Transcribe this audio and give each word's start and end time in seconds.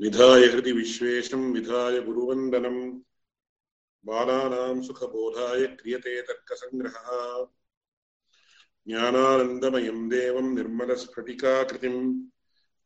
विधाय 0.00 0.46
हृदि 0.46 0.72
विश्वेशं 0.72 1.52
विधाय 1.52 2.00
गुरुवन्दनम् 2.00 3.00
बालानां 4.04 4.82
सुखबोधाय 4.82 5.66
क्रियते 5.66 6.22
तर्कसङ्ग्रहः 6.22 7.46
ज्ञानानन्दमयं 8.86 10.08
देवं 10.08 10.54
निर्मलस्फटिकाकृतिम्। 10.54 12.28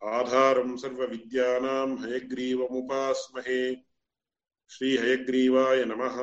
आधारं 0.05 0.77
सर्वविद्यानां 0.77 2.05
हयग्रीवमुपास्महे। 2.05 3.75
श्रीहयग्रीवाय 4.71 5.85
नमः। 5.85 6.17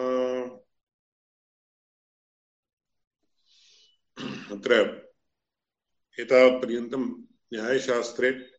अत्र 4.57 4.73
एतावत्पर्यन्तं 6.19 7.03
न्यायशास्त्रे 7.53 8.50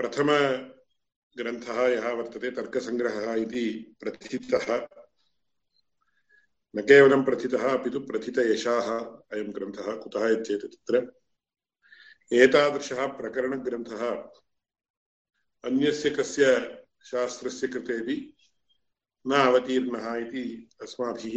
प्रथमग्रन्थः 0.00 1.80
यः 1.86 2.08
वर्तते 2.12 2.50
तर्कसङ्ग्रहः 2.50 3.34
इति 3.34 3.96
प्रथितः। 4.00 4.86
न 6.76 6.82
केवलं 6.82 7.24
प्रथितः, 7.24 7.64
अपि 7.78 7.90
तु 7.90 8.00
प्रथितयशाः 8.00 8.88
अयं 9.32 9.54
ग्रन्थः, 9.54 9.96
कुतः 9.96 10.42
चेत् 10.42 10.64
तत्र। 10.64 11.12
एतादृशः 12.32 13.06
प्रकरणग्रन्थः 13.06 14.02
अन्यस्य 15.64 16.10
कस्य 16.10 16.44
शास्त्रस्य 17.04 17.68
कृतेपि 17.68 18.16
न 19.26 19.34
अवतीर्णः 19.34 20.14
इति 20.16 20.68
अस्माभिः 20.82 21.36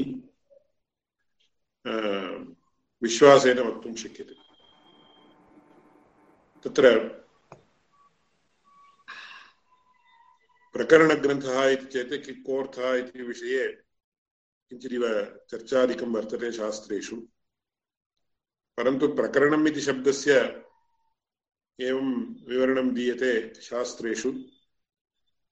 विश्वासेन 3.04 3.60
वक्तुं 3.60 3.96
शक्यते। 3.96 4.36
तत्र 6.64 7.23
प्रकरणग्रन्थः 10.74 11.66
इति 11.66 11.86
चेत् 11.86 12.46
कोऽर्थः 12.46 12.96
इति 12.96 13.24
विषये 13.24 13.68
किञ्चिदिव 14.70 15.04
चर्चादिकं 15.52 16.08
वर्तते 16.08 16.52
शास्त्रेषु। 16.52 17.16
परन्तु 18.78 19.08
प्रकरणम् 19.08 19.68
इति 19.68 19.82
शब्दस्य 19.82 20.64
एवं 21.80 22.36
विवरणं 22.48 22.94
दीयते 22.94 23.54
शास्त्रेषु। 23.54 24.34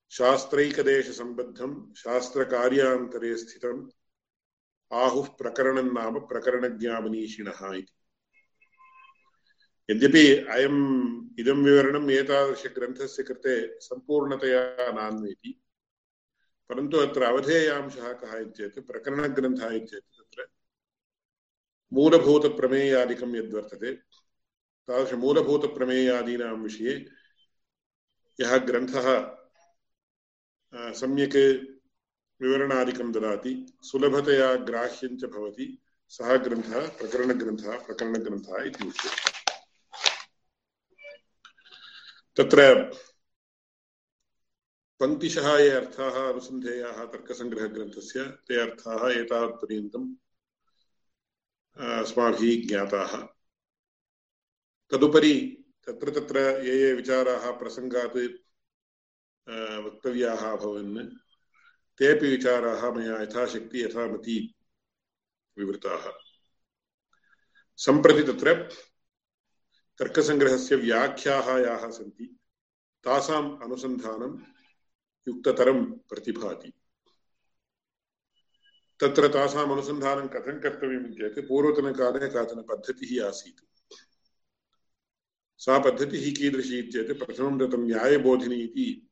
शास्त्रैकदेशसम्बद्धं, 0.09 1.93
शास्त्रकार्यान्तरे 1.93 3.37
स्थितम् 3.37 3.89
आहुः 4.93 5.27
प्रकरणं 5.27 5.93
नाम 5.93 6.19
प्रकरणज्ञापनीषिणः 6.19 7.73
इति। 7.73 8.00
यद्यपि 9.89 10.25
अयम् 10.55 10.81
इदं 11.39 11.59
विवरणम् 11.65 12.11
एतादृशग्रन्थस्य 12.11 13.23
कृते 13.23 13.55
सम्पूर्णतया 13.81 14.61
नान्वेति, 14.91 15.51
परन्तु 16.69 16.97
अत्र 16.97 17.21
अवधेयांशः 17.23 18.11
कः 18.21 18.33
इत्येत् 18.37 18.79
प्रकरणग्रन्थः 18.87 19.71
इत्येत् 19.79 20.05
तत्र 20.17 20.45
मूलभूतप्रमेयादिकं 21.91 23.35
यद्वर्तते 23.35 23.91
तादृशमूलभूतप्रमेयादीनां 24.87 26.55
विषये 26.63 26.93
यः 28.39 28.57
ग्रन्थः 28.69 29.07
सम्यक् 30.99 31.37
विवरणादिकं 32.41 33.11
ददाति, 33.11 33.53
सुलभतया 33.83 34.53
ग्राह्यञ्च 34.69 35.23
भवति, 35.25 35.67
सः 36.11 36.35
ग्रन्थः 36.45 36.87
प्रकरणग्रन्थः 36.99 37.77
प्रकरणग्रन्थः 37.85 38.63
इति 38.67 38.87
उच्यते। 38.87 39.30
तत्र 42.37 42.61
पङ्क्तिशः 44.99 45.57
ये 45.57 45.69
अर्थाः 45.69 46.15
अनुसन्धेयाः 46.29 47.05
तर्कसङ्ग्रहग्रन्थस्य, 47.05 48.23
ते 48.47 48.61
अर्थाः 48.61 49.09
एतावत्पर्यन्तम् 49.09 50.15
अस्माभिः 51.77 52.67
ज्ञाताः। 52.67 53.13
तदुपरि 54.91 55.33
तत्र 55.87 56.19
तत्र 56.19 56.39
ये 56.65 56.79
ये 56.81 56.93
विचाराः, 56.93 57.51
प्रसङ्गात् 57.51 58.17
वक्तव्याः 59.85 60.51
अभवन् 60.51 61.09
तेपि 61.97 62.27
विचाराः 62.27 62.91
मया 62.91 63.21
यथाशक्ति, 63.21 63.83
यथामति 63.83 64.55
विवृताः। 65.57 66.11
सम्प्रति 67.77 68.23
तत्र 68.31 68.69
तर्कसङ्ग्रहस्य 69.99 70.75
व्याख्याः 70.75 71.57
याः 71.57 71.89
सन्ति। 71.89 72.39
तासाम् 73.03 73.61
अनुसन्धानं 73.63 74.39
युक्ततरं 75.27 75.85
प्रतिभाति। 75.85 76.73
तत्र 78.99 79.27
तासाम् 79.27 79.71
अनुसन्धानं 79.71 80.27
कथं 80.27 80.59
कर्तव्यम् 80.59 81.13
चेत् 81.13 81.47
पूर्वतनकाले 81.47 82.27
काचन 82.27 82.61
पद्धतिः 82.61 83.27
आसीत्। 83.27 83.65
सा 85.57 85.79
पद्धतिः 85.79 86.33
कीदृशी 86.33 86.91
चेत् 86.91 87.19
प्रथमं 87.19 87.57
दत्तं 87.57 87.77
न्यायबोधिनी 87.77 88.55
इति 88.55 89.07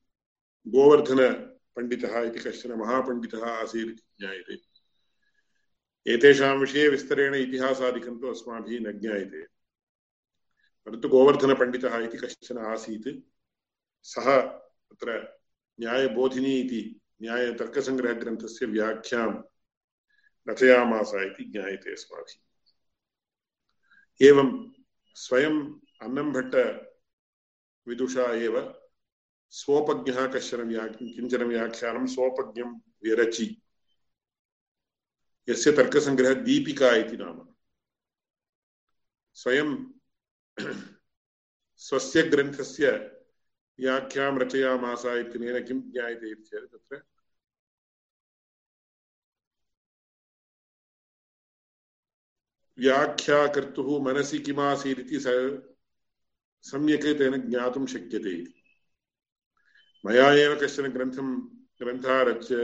गोवर्धनपण्डितः 0.67 2.19
इति 2.19 2.39
कश्चन 2.39 2.71
महापण्डितः 2.71 3.45
आसीत् 3.45 3.89
इति 3.89 4.03
ज्ञायते। 4.19 4.69
एतेषां 6.13 6.57
विषये 6.57 6.89
विस्तरेण 6.89 7.35
इतिहासादिकं 7.35 8.19
तु 8.19 8.27
अस्माभिः 8.27 8.79
न 8.79 8.99
ज्ञायते। 8.99 9.58
परन्तु 10.89 11.07
गोवर्धनपण्डितः 11.09 11.95
इति 12.03 12.17
कश्चन 12.17 12.57
आसीत् 12.65 13.07
सः 14.05 14.27
तत्र 14.41 15.09
न्यायबोधिनी 15.79 16.53
इति 16.59 16.79
न्यायतर्कसङ्ग्रहग्रन्थस्य 17.21 18.65
व्याख्यां 18.65 19.27
रचयामास 20.47 21.11
इति 21.15 21.43
ज्ञायते 21.51 21.91
अस्माभिः 21.93 22.39
एवं 24.21 24.49
स्वयं 25.15 25.55
अन्नम्भट्टविदुषा 26.01 26.65
एव 28.47 28.55
स्वोपज्ञः 29.53 30.19
कश्चन 30.33 30.61
व्या 30.69 30.87
किंचन 30.87 31.43
व्याख्यानं 31.43 32.05
स्वोपज्ञं 32.15 32.69
विरचि 33.03 33.47
यस्य 35.47 35.69
तर्कसङ्ग्रहः 35.71 36.43
दीपिका 36.49 36.89
इति 36.95 37.17
नाम 37.17 37.37
स्वयं 39.37 39.69
स्वस्य 41.77 42.21
ग्रन्थस्य 42.21 42.91
व्याख्यां 43.79 44.39
रचयामास 44.39 45.05
इत्यनेन 45.05 45.65
किं 45.65 45.79
ज्ञायते 45.91 46.31
इति 46.31 46.43
चेत् 46.43 46.71
तत्र 46.71 47.01
व्याख्याकर्तुः 52.77 54.03
मनसि 54.03 54.39
किमासीदिति 54.39 55.19
स 55.19 55.27
सम्यक् 56.63 57.05
तेन 57.19 57.49
ज्ञातुं 57.49 57.85
शक्यते 57.85 58.31
इति। 58.31 58.53
मया 60.05 60.31
एव 60.33 60.55
कश्चन 60.61 60.87
ग्रन्थं 60.91 61.27
ग्रन्थः 61.81 62.21
रच्य 62.21 62.55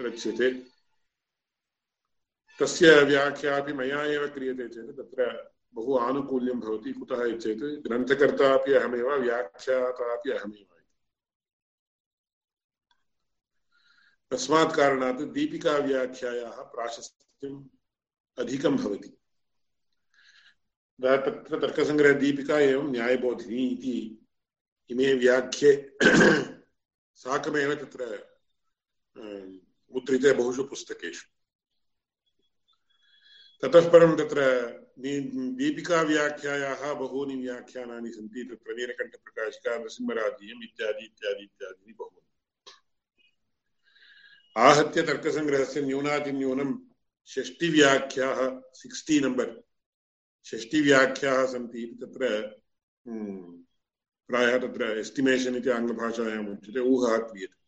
रच्यते। 0.00 0.50
तस्य 2.60 3.02
व्याख्या 3.04 3.56
अपि 3.56 3.72
मया 3.72 4.02
एव 4.04 4.26
क्रियते 4.28 4.68
चेत् 4.68 4.96
तत्र 4.98 5.55
बहु 5.76 5.96
आनुकूल्यं 5.98 6.60
भवति, 6.60 6.92
कुतः 6.92 7.38
चेत् 7.38 7.62
ग्रन्थकर्ता 7.86 8.54
अपि 8.54 8.72
अहमेव, 8.72 9.12
व्याख्याता 9.12 10.12
अपि 10.14 10.30
अहमेव 10.30 10.66
तस्मात् 14.30 14.76
कारणात् 14.76 15.20
दीपिकाव्याख्यायाः 15.22 16.62
प्राशस्त्यम् 16.62 17.64
अधिकं 18.38 18.76
भवति। 18.76 19.08
तत्र 21.00 21.58
तर्कसङ्ग्रहदीपिका 21.60 22.58
एवं 22.58 22.90
न्यायबोधिनी 22.90 23.66
इति 23.68 24.26
इमे 24.90 25.12
व्याख्ये 25.14 25.96
साकमेव 27.14 27.74
तत्र 27.74 28.02
मुद्रिते 29.92 30.32
बहुषु 30.32 30.64
पुस्तकेषु। 30.64 31.26
ततः 33.62 33.90
परं 33.92 34.16
तत्र 34.16 34.85
दीपिकाव्याख्यायाः 34.98 36.94
बहूनि 36.94 37.36
व्याख्यानानि 37.36 38.10
सन्ति, 38.10 38.44
तत्र 38.44 38.74
नीलकण्ठप्रकाशिका 38.74 39.78
नरसिंहराजीयम् 39.78 40.62
इत्यादि 40.62 41.04
इत्यादि, 41.04 41.42
इत्यादीनि 41.42 41.92
बहूनि। 41.92 42.72
आहत्य 44.56 45.02
तर्कसङ्ग्रहस्य 45.02 45.80
न्यूनातिन्यूनं 45.80 46.74
षष्टिव्याख्याः, 47.26 48.60
सिक्स्टि 48.72 49.20
नम्बर्। 49.20 49.52
षष्टिव्याख्याः 50.44 51.46
सन्ति 51.46 51.82
इति 51.82 52.06
तत्र 52.06 52.46
प्रायः 54.28 54.58
तत्र 54.58 54.98
एस्टिमेशन् 54.98 55.56
इति 55.56 55.70
आङ्ग्लभाषायाम् 55.70 56.48
उच्यते, 56.48 56.80
ऊहः 56.80 57.16
क्रियते। 57.18 57.66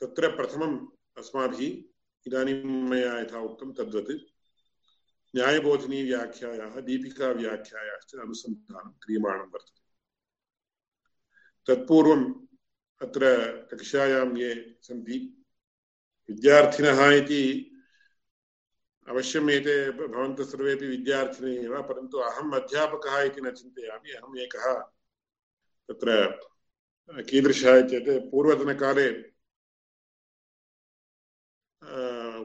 तत्र 0.00 0.36
प्रथमम् 0.36 0.86
अस्माभिः 1.18 1.95
इदानीं 2.26 2.62
मया 2.62 3.18
यथा 3.20 3.38
उक्तं 3.38 3.72
तद्वत् 3.72 4.10
न्यायबोधिनी 5.36 6.02
व्याख्यायाः 6.02 6.80
दीपिकाव्याख्यायाश्च 6.80 8.14
अनुसन्धानं, 8.14 8.90
क्रियमाणं 8.90 9.48
वर्तते। 9.50 9.82
तत्पूर्वम् 11.66 12.34
अत्र 13.02 13.22
कक्षायां 13.72 14.36
ये 14.36 14.78
सन्ति, 14.82 15.44
विद्यार्थिनः 16.28 17.10
इति 17.10 17.42
अवश्यम् 19.08 19.50
एते 19.50 19.90
भवन्तः 19.90 20.44
सर्वेपि 20.44 20.86
विद्यार्थिनः 20.86 21.62
एव, 21.64 21.82
परन्तु 21.82 22.18
अहम् 22.18 22.54
अध्यापकः 22.54 23.20
इति 23.20 23.40
न 23.40 23.50
चिन्तयामि, 23.50 24.10
अहम् 24.10 24.38
एकः 24.38 24.74
तत्र 25.88 26.40
कीदृशः 27.22 27.80
चेत् 27.88 28.30
पूर्वतनकाले 28.30 29.35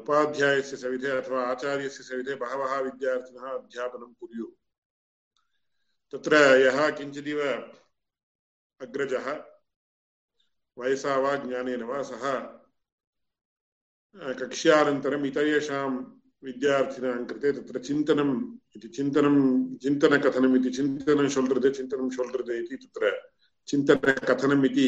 उपाध्यायस्य 0.01 0.77
सविधे 0.77 1.07
अथवा 1.07 1.41
आचार्यस्य 1.43 2.03
सविधे 2.03 2.35
बहवः 2.35 2.79
विद्यार्थिनः 2.79 3.49
अध्यापनं 3.49 4.13
कुर्युः। 4.19 4.51
तत्र 6.11 6.35
यः 6.35 6.89
किञ्चिदिव 6.89 7.41
अग्रजः, 8.81 9.27
वयसा 10.77 11.15
वा 11.15 11.35
ज्ञानेन 11.35 11.83
वा, 11.83 12.01
सः 12.01 12.23
कक्ष्यानन्तरम् 14.33 15.25
इतरेषां 15.25 15.89
विद्यार्थिनां 16.43 17.25
कृते 17.25 17.51
तत्र 17.51 17.79
चिन्तनम् 17.79 18.57
इति, 18.75 18.87
चिन्तनं, 18.87 19.37
चिन्तनकथनम् 19.75 20.57
इति, 20.57 20.69
चिन्तनं 20.69 21.29
शोल्डृते 21.29 21.69
चिन्तनं 21.69 22.09
शोल्डृते 22.09 22.57
इति 22.59 22.75
तत्र 22.75 23.29
चिन्तनकथनम् 23.67 24.65
इति 24.65 24.87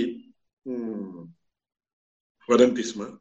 वदन्ति 2.50 2.84
स्म। 2.84 3.20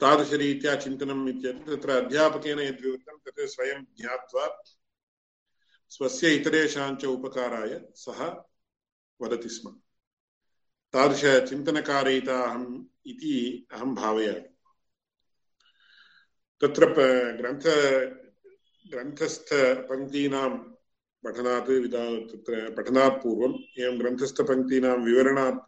तादृशरीत्या 0.00 0.74
चिन्तनम् 0.76 1.28
इत्येतत् 1.28 1.68
तत्र 1.68 1.90
अध्यापकेन 1.90 2.58
यद्विवृत्तं 2.58 3.16
तत् 3.16 3.40
स्वयं 3.40 3.82
ज्ञात्वा 3.82 4.62
स्वस्य 5.88 6.34
इतरेषां 6.34 6.96
च 6.96 7.04
उपकाराय 7.04 7.80
सः 7.94 8.20
वदति 9.22 9.48
स्म। 9.48 9.70
तादृशचिन्तनकारयिता 10.92 12.42
अहम् 12.42 12.84
इति 13.06 13.66
अहं 13.72 13.94
भावयामि। 13.94 14.40
तत्र 16.60 16.86
ग्रन्थ 17.36 17.64
ग्रन्थस्थपङ्क्तीनां 18.90 20.58
पठनात् 21.24 21.68
विदा 21.68 22.04
तत्र 22.20 22.74
पठनात् 22.74 23.22
पूर्वम् 23.22 23.80
एवं 23.80 24.00
ग्रन्थस्थपङ्क्तीनां 24.00 24.96
विवरणात् 24.96 25.64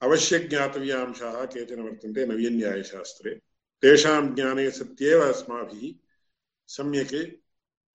पूर्वम् 0.00 0.12
अवश्यज्ञातव्यांशाः 0.12 1.44
केचन 1.44 1.80
वर्तन्ते 1.80 2.26
नव्यन्यायशास्त्रे 2.26 3.34
तेषां 3.82 4.34
ज्ञाने 4.34 4.70
सत्येव 4.70 5.20
अस्माभिः 5.20 5.94
सम्यक् 6.68 7.14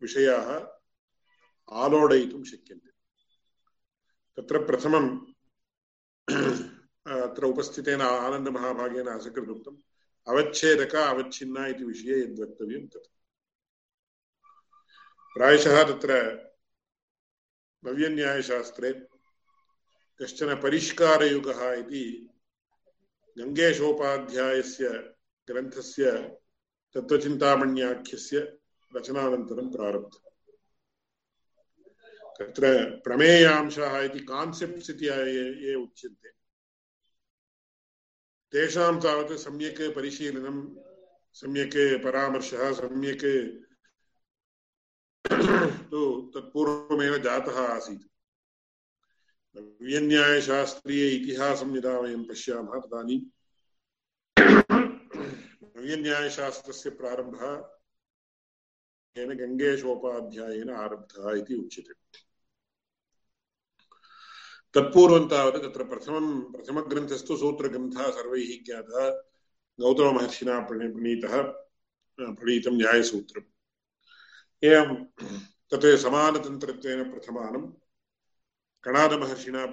विषयाः 0.01 0.49
आलोडयितुं 1.71 2.43
शक्यन्ते। 2.43 2.91
तत्र 4.37 4.65
प्रथमम् 4.65 5.09
अत्र 7.07 7.45
उपस्थितेन 7.45 8.01
आनन्दमहाभागेन 8.01 9.07
असकृदुक्तम् 9.07 9.77
अवच्छेदक 10.27 10.95
अवच्छिन्ना 10.95 11.67
इति 11.67 11.83
विषये 11.83 12.21
यद्वक्तव्यं 12.21 12.87
तत्। 12.87 13.09
प्रायशः 15.35 15.83
तत्र 15.83 16.11
नव्यन्यायशास्त्रे 17.85 19.14
कश्चन 20.21 20.55
परिष्कारयुगः 20.55 21.73
इति 21.73 22.03
गङ्गेशोपाध्यायस्य 23.37 24.89
ग्रन्थस्य 25.47 26.11
तत्त्वचिन्तामण्याख्यस्य 26.93 28.57
रचनानन्तरं 28.95 29.71
प्रारब्धम् 29.71 30.23
तत्र 32.39 32.65
प्रमेयांशाः 33.03 33.99
इति 33.99 34.19
कान्सेप्ट्स् 34.19 34.89
इति 34.89 35.05
ये 35.05 35.75
उच्यन्ते। 35.75 36.29
तेषां 38.51 38.99
तावत् 39.01 39.37
सम्यक् 39.37 39.95
परिशीलनं, 39.95 40.57
सम्यक् 41.33 42.03
परामर्शः, 42.03 42.73
सम्यक् 42.73 43.27
तु 45.91 46.31
तत्पूर्वमेव 46.35 47.17
जातः 47.17 47.57
आसीत्। 47.67 48.14
नव्यन्यायशास्त्रीय 49.57 51.07
इतिहासं 51.09 51.75
यदा 51.77 51.99
वयं 51.99 52.23
पश्यामः 52.23 52.79
तदानीं 52.79 53.21
नव्यन्यायशास्त्रस्य 55.75 56.89
प्रारम्भः 56.89 57.53
गङ्गेशोपाध्यायेन 59.17 60.69
आरब्धः 60.69 61.37
इति 61.37 61.55
उच्यते। 61.55 61.93
तत्पूर्वं 64.73 65.27
तावत् 65.27 65.63
तत्र 65.63 65.83
प्रथमं, 65.83 66.25
प्रथमग्रन्थस्तु 66.51 67.37
सूत्रग्रन्थः 67.37 68.11
सर्वैः 68.11 68.51
ज्ञातः 68.65 69.09
गौतममहर्षिणा 69.79 70.59
प्रणीतः 70.59 71.41
प्रणीतं 72.19 72.77
न्यायसूत्रम्। 72.77 73.49
एवं 74.63 74.95
तत् 75.71 76.01
समानतन्त्रत्वेन 76.01 77.11
प्रथमानं 77.11 77.84
कणादमहर्षिणा 78.85 79.63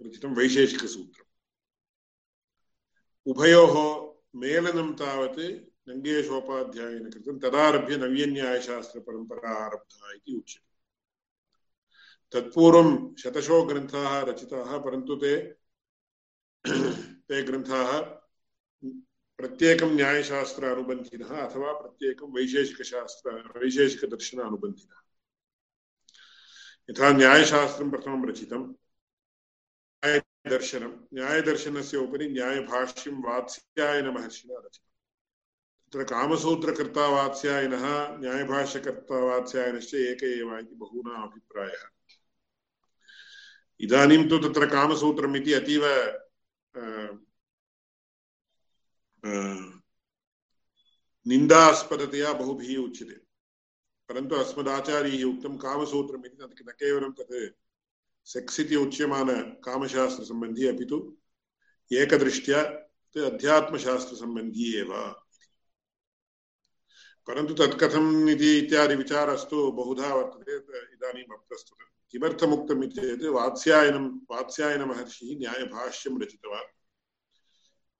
रचितं 0.00 0.34
वैशेषिकसूत्रम् 0.34 1.28
उभयोः 3.26 3.74
मेलनं 4.40 4.92
तावत् 4.92 5.40
गङ्गेशोपाध्यायेन 5.88 7.10
कृतं, 7.10 7.38
तदारभ्य 7.38 7.96
नव्यन्यायशास्त्रपरम्परा 7.96 9.52
आरब्धा 9.64 10.12
इति 10.12 10.32
उच्यते। 10.36 10.70
तत्पूर्वं 12.32 12.88
शतशो 13.16 13.62
ग्रन्थाः 13.62 14.20
रचिताः, 14.20 14.78
परन्तु 14.78 15.16
ते 15.16 15.34
ते 17.28 17.42
ग्रन्थाः 17.42 17.90
प्रत्येकं 19.38 19.90
न्यायशास्त्र 19.96 20.64
अनुबन्धिनः 20.64 21.30
अथवा 21.46 21.72
प्रत्येकं 21.72 22.32
वैशेषिकशास्त्र 22.32 23.30
वैशेषिकदर्शन 23.60 24.38
अनुबन्धिनः 24.40 25.00
यथा 26.90 27.08
न्यायशास्त्रं 27.12 27.90
प्रथमं 27.90 28.28
रचितं 28.28 28.62
न्यायदर्शनं। 30.04 30.92
न्यायदर्शनस्य 31.14 31.96
उपरि 31.96 32.28
न्यायभाष्यं 32.28 33.16
वात्स्यायनमहर्षिणा 33.22 34.58
रचितं 34.58 34.88
तत्र 35.86 36.04
कामसूत्रकर्ता 36.04 37.06
वात्स्यायनः, 37.06 37.84
न्यायभाष्यकर्ता 38.18 39.18
वात्स्यायनश्च 39.24 39.94
एक 39.94 40.22
एव 40.22 40.58
इति 40.58 40.74
बहूनाम् 40.74 41.30
अभिप्रायः। 41.30 41.88
इदानीं 43.80 44.28
तु 44.28 44.38
तत्र 44.38 44.66
कामसूत्रम् 44.66 45.36
इति 45.36 45.52
अतीव 45.52 45.84
निन्दास्पदतया 51.26 52.32
बहुभिः 52.32 52.78
उच्यते। 52.78 53.29
परन्तु 54.10 54.34
अस्मदाचार्यैः 54.34 55.24
उक्तं 55.24 55.56
कामसूत्रम् 55.56 56.26
इति 56.26 56.36
तत् 56.36 56.68
न 56.68 56.72
केवलं 56.72 57.10
तत् 57.10 57.54
सेक्स् 58.24 58.60
इति 58.60 58.76
उच्यमानकामशास्त्रसम्बन्धी 58.76 60.66
अपि 60.66 60.84
तु 60.84 61.16
एकदृष्ट्या 61.92 62.60
अध्यात्मशास्त्रसम्बन्धी 63.26 64.78
एव 64.78 64.92
परन्तु 67.26 67.54
तत् 67.54 68.30
इति 68.30 68.58
इत्यादि 68.58 68.94
विचारस्तु 68.94 69.72
बहुधा 69.72 70.14
वर्तते 70.14 70.56
इदानीम् 70.94 71.32
अप्रस्तुतम्। 71.32 71.90
किमर्थमुक्तम् 72.10 72.84
इति 72.84 73.00
चेत् 73.00 73.24
वात्स्यायनं, 73.24 74.06
वात्स्यायनमहर्षिः 74.30 75.38
न्यायभाष्यं 75.38 76.20
रचितवान्। 76.20 76.79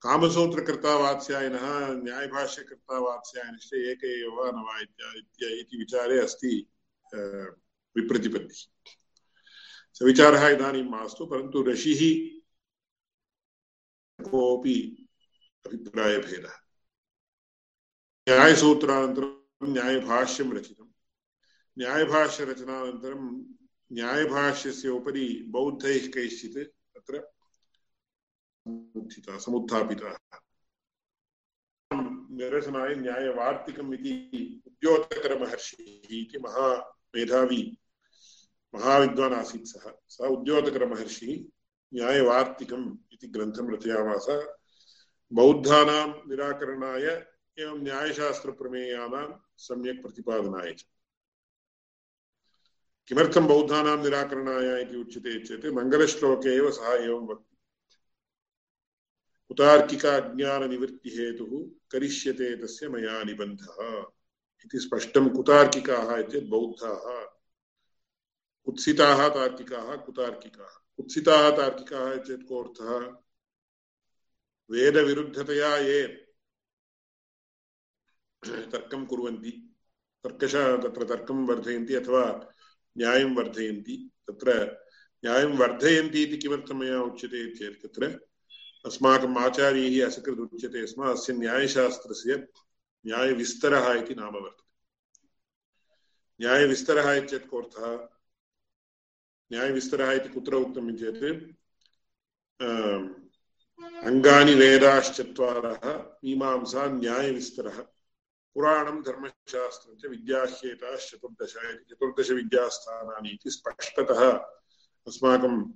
कामसूत्रकृता 0.03 0.93
वात्स्यायनः 0.97 1.65
न्यायभाष्यकृता 1.95 2.99
एक 3.91 4.05
एव 4.05 4.37
न 4.57 4.63
वा 4.67 4.79
इति 4.81 5.77
विचारे 5.79 6.19
अस्ति 6.19 6.53
विप्रतिपत्तिः। 7.97 8.63
स 9.95 10.03
विचारः 10.03 10.47
इदानीं 10.49 10.85
मास्तु, 10.91 11.27
परन्तु 11.27 11.63
ऋषिः 11.65 12.01
कोऽपि 14.21 14.77
अभिप्रायभेदः। 15.67 16.57
न्यायसूत्रानन्तरं 18.27 19.73
न्यायभाष्यं 19.73 20.53
रचितं। 20.53 20.89
न्यायभाष्यरचनानन्तरं 21.79 23.23
न्यायभाष्यस्य 23.91 24.89
उपरि 24.89 25.27
बौद्धैः 25.49 26.07
कैश्चित् 26.15 26.59
तत्र 26.95 27.15
समुत्थिता 28.69 29.39
समुत्थापिताः। 29.39 30.39
निरसनाय 32.37 32.95
न्यायवार्तिकम् 32.95 33.95
इति 33.95 34.13
उद्योतकरमहर्षिः 34.67 36.17
इति 36.17 36.39
महामेधावी 36.39 37.79
महाविद्वान् 38.75 39.35
आसीत् 39.35 39.67
सः। 39.67 39.93
सः 40.09 40.27
उद्योतकरमहर्षिः 40.27 41.35
न्यायवार्तिकम् 41.95 42.87
इति 43.13 43.27
ग्रन्थं 43.27 43.73
रचयामास। 43.73 44.27
बौद्धानां 45.33 46.09
निराकरणाय 46.29 47.07
एवं 47.59 47.83
न्यायशास्त्रप्रमेयानां 47.83 49.27
सम्यक् 49.57 50.03
प्रतिपादनाय 50.03 50.73
च। 50.73 50.87
किमर्थं 53.09 53.47
बौद्धानां 53.47 53.97
निराकरणाय 54.03 54.83
इति 54.83 54.97
उच्यते 54.97 55.39
चेत् 55.45 55.67
मङ्गलश्लोके 55.67 56.57
एव 56.57 56.71
सः 56.71 56.93
एवं 57.05 57.27
वक्ति 57.27 57.50
कुतार्किका 59.51 60.19
ज्ञाननिवृत्तिहेतुः 60.19 61.81
करिष्यते 61.91 62.57
तस्य 62.57 62.89
मया 62.89 63.23
निबन्धः 63.23 64.07
इति 64.65 64.79
स्पष्टं 64.79 65.29
कुतार्किकाः 65.29 66.23
चेत् 66.23 66.45
बौद्धाः। 66.45 67.25
कुत्सिताः 68.65 69.29
तार्किकाः 69.29 69.97
कुतार्किकाः। 69.97 70.93
कुत्सिताः 70.97 71.51
तार्किकाः 71.51 72.15
वेदविरुद्धतया 74.71 75.77
ये 75.77 76.07
तर्कं 78.47 79.07
कुर्वन्ति, 79.07 79.77
तर्कशः, 80.25 80.77
तत्र 80.77 81.05
तर्कं 81.05 81.47
वर्धयन्ति 81.47 81.95
अथवा 81.95 82.55
न्यायं 82.99 83.37
वर्धयन्ति, 83.37 84.11
तत्र 84.31 84.79
न्यायं 85.25 85.47
वर्धयन्ति 85.47 86.23
इति 86.23 86.37
किमर्थं 86.37 86.75
मया 86.75 87.03
उच्यते 87.03 87.55
चेत् 87.57 87.87
तत्र? 87.87 88.30
अस्माकम् 88.87 89.39
आचार्यैः 89.39 90.07
असकृत् 90.07 90.41
उच्यते 90.41 90.87
स्म 90.87 91.03
अस्य 91.11 91.33
न्यायशास्त्रस्य 91.33 92.49
न्यायविस्तरः 93.07 93.93
इति 93.93 94.15
नाम 94.15 94.35
वर्तते। 94.35 94.69
न्यायविस्तरः 96.41 97.13
इत्येतत् 97.13 97.49
कोऽर्थः? 97.49 98.09
न्यायविस्तरः 99.53 100.13
इति 100.13 100.29
कुत्र 100.29 100.55
उक्तम् 100.55 100.97
चेत् 100.97 101.25
अङ्गानि 104.07 104.55
वेदाश्चत्वारः 104.55 105.99
मीमांसा 106.25 106.87
न्यायविस्तरः। 106.87 107.79
पुराणं 108.55 109.03
धर्मशास्त्रं 109.03 109.97
च 109.97 110.05
विद्याह्येताश्चतुर्दश 110.07 111.55
चतुर्दशविद्यास्थानानि 111.91 113.31
इति 113.31 113.51
स्पष्टतः 113.51 114.33
अस्माकम् 115.07 115.73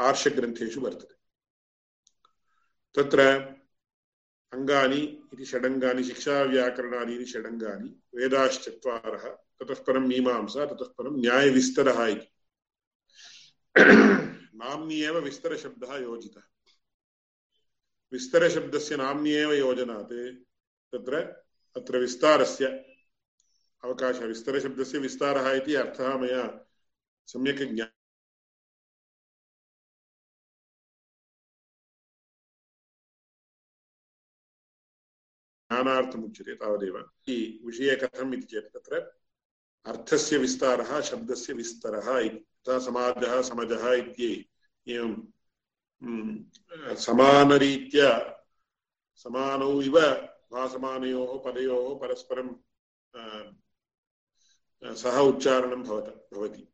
आर्षग्रन्थेषु 0.00 0.80
वर्तते। 0.80 1.23
तत्र 2.96 3.20
अङ्गानि 4.52 5.28
इति 5.32 5.44
षडङ्गानि, 5.44 6.04
शिक्षाव्याकरणानि 6.04 7.14
इति 7.14 7.26
षडङ्गानि, 7.26 7.96
वेदाश्चत्वारः, 8.14 9.28
ततः 9.28 9.74
परं 9.74 10.00
मीमांसा, 10.00 10.66
ततः 10.66 10.84
परं 10.84 11.20
न्यायविस्तरः 11.20 12.06
इति। 12.06 12.26
नाम्नि 14.58 15.02
एव 15.02 15.18
विस्तरशब्दः 15.18 15.96
योजितः। 15.96 16.40
विस्तरशब्दस्य 18.12 18.96
नाम्नि 18.96 19.30
एव 19.30 19.52
योजनात् 19.52 20.12
तत्र 20.92 21.16
अत्र 21.76 21.98
विस्तारस्य 21.98 22.66
अवकाशः। 23.84 24.26
विस्तरशब्दस्य 24.26 24.98
विस्तारः 24.98 25.52
इति 25.52 25.74
अर्थः 25.74 26.18
मया 26.18 26.66
सम्यक् 27.26 27.58
ज्ञा 27.58 27.88
ज्ञानार्थमुच्यते 35.84 36.54
तावदेव 36.54 36.96
विषये 37.66 37.96
कथम् 37.96 38.34
इति 38.34 38.46
चेत् 38.46 38.72
तत्र 38.74 39.00
अर्थस्य 39.86 40.36
विस्तारः 40.38 41.00
शब्दस्य 41.00 41.52
विस्तरः 41.52 42.08
तथा 42.28 42.78
समाजः 42.78 43.40
समजः 43.42 43.92
इति 43.92 44.30
एवं 44.86 45.14
समानरीत्या 46.98 48.10
समानौ 49.26 49.80
इव 49.82 49.98
पदयोः 51.46 51.94
परस्परं 52.00 52.48
सह 54.82 55.18
उच्चारणं 55.18 55.82
भवत 55.82 56.28
भवति 56.34 56.68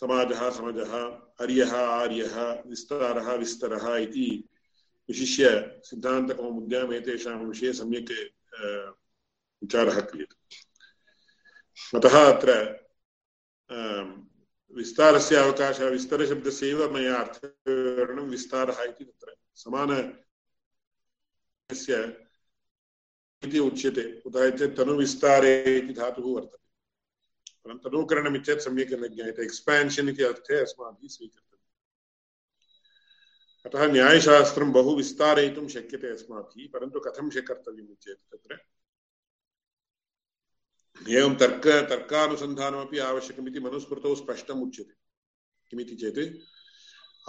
समाजः 0.00 0.50
समजः 0.50 0.92
अर्यः 1.40 1.74
आर्यः 1.74 2.36
विस्तारः 2.66 3.32
विस्तरः 3.34 3.96
इति 3.96 4.28
विशिष्य 5.08 5.48
सिद्धान्तकौमुद्याम् 5.84 6.92
एतेषां 6.94 7.38
विषये 7.44 7.72
सम्यक् 7.72 8.12
विचारः 9.62 10.00
क्रियते 10.00 10.36
अतः 11.98 12.16
अत्र 12.22 12.52
विस्तारस्य 14.76 15.36
अवकाशः 15.36 15.88
विस्तरशब्दस्यैव 15.88 16.80
मया 16.94 17.16
अर्थविवरणं 17.16 18.28
विस्तारः 18.30 18.82
इति 18.82 19.04
तत्र 19.04 19.34
समान 19.54 19.90
इति 23.42 23.58
उच्यते 23.58 24.02
कुतः 24.20 24.50
चेत् 24.56 24.76
तनुविस्तारे 24.76 25.54
इति 25.76 25.92
धातुः 25.94 26.34
वर्तते 26.34 26.62
परं 27.64 27.78
तनूकरणमित्येतत् 27.78 28.64
सम्यक् 28.64 28.92
न 28.92 29.08
ज्ञायते 29.14 29.42
एक्स्पान्शन् 29.42 30.08
इति 30.08 30.22
अर्थे 30.22 30.60
अस्माभिः 30.60 31.08
अतः 33.66 33.86
न्यायशास्त्रं 33.86 34.72
बहु 34.72 34.96
विस्तारयितुं 34.96 35.68
शक्यते 35.68 36.08
अस्माभिः, 36.08 36.68
परन्तु 36.72 37.00
कथं 37.00 37.30
कर्तव्यम् 37.30 38.02
चेत् 38.02 38.18
तत्र? 38.18 38.58
एवं 41.08 41.34
तर्क, 41.34 41.62
तर्कानुसन्धानमपि 41.66 42.98
आवश्यकमिति 42.98 43.60
मनुस्मृतौ 43.60 44.14
स्पष्टम् 44.14 44.62
उच्यते। 44.62 44.94
किमिति 45.70 45.94
चेत्, 45.94 46.38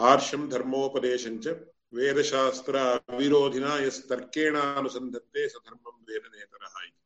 आर्षं 0.01 0.49
धर्मोपदेशञ्च 0.49 1.47
वेदशास्त्र 1.93 2.75
अविरोधिना 2.75 3.79
यस्तर्केणानुसन्धत्ते 3.79 5.49
स 5.49 5.53
धर्मं 5.65 6.03
वेदनेतरः 6.09 6.83
इति। 6.83 6.99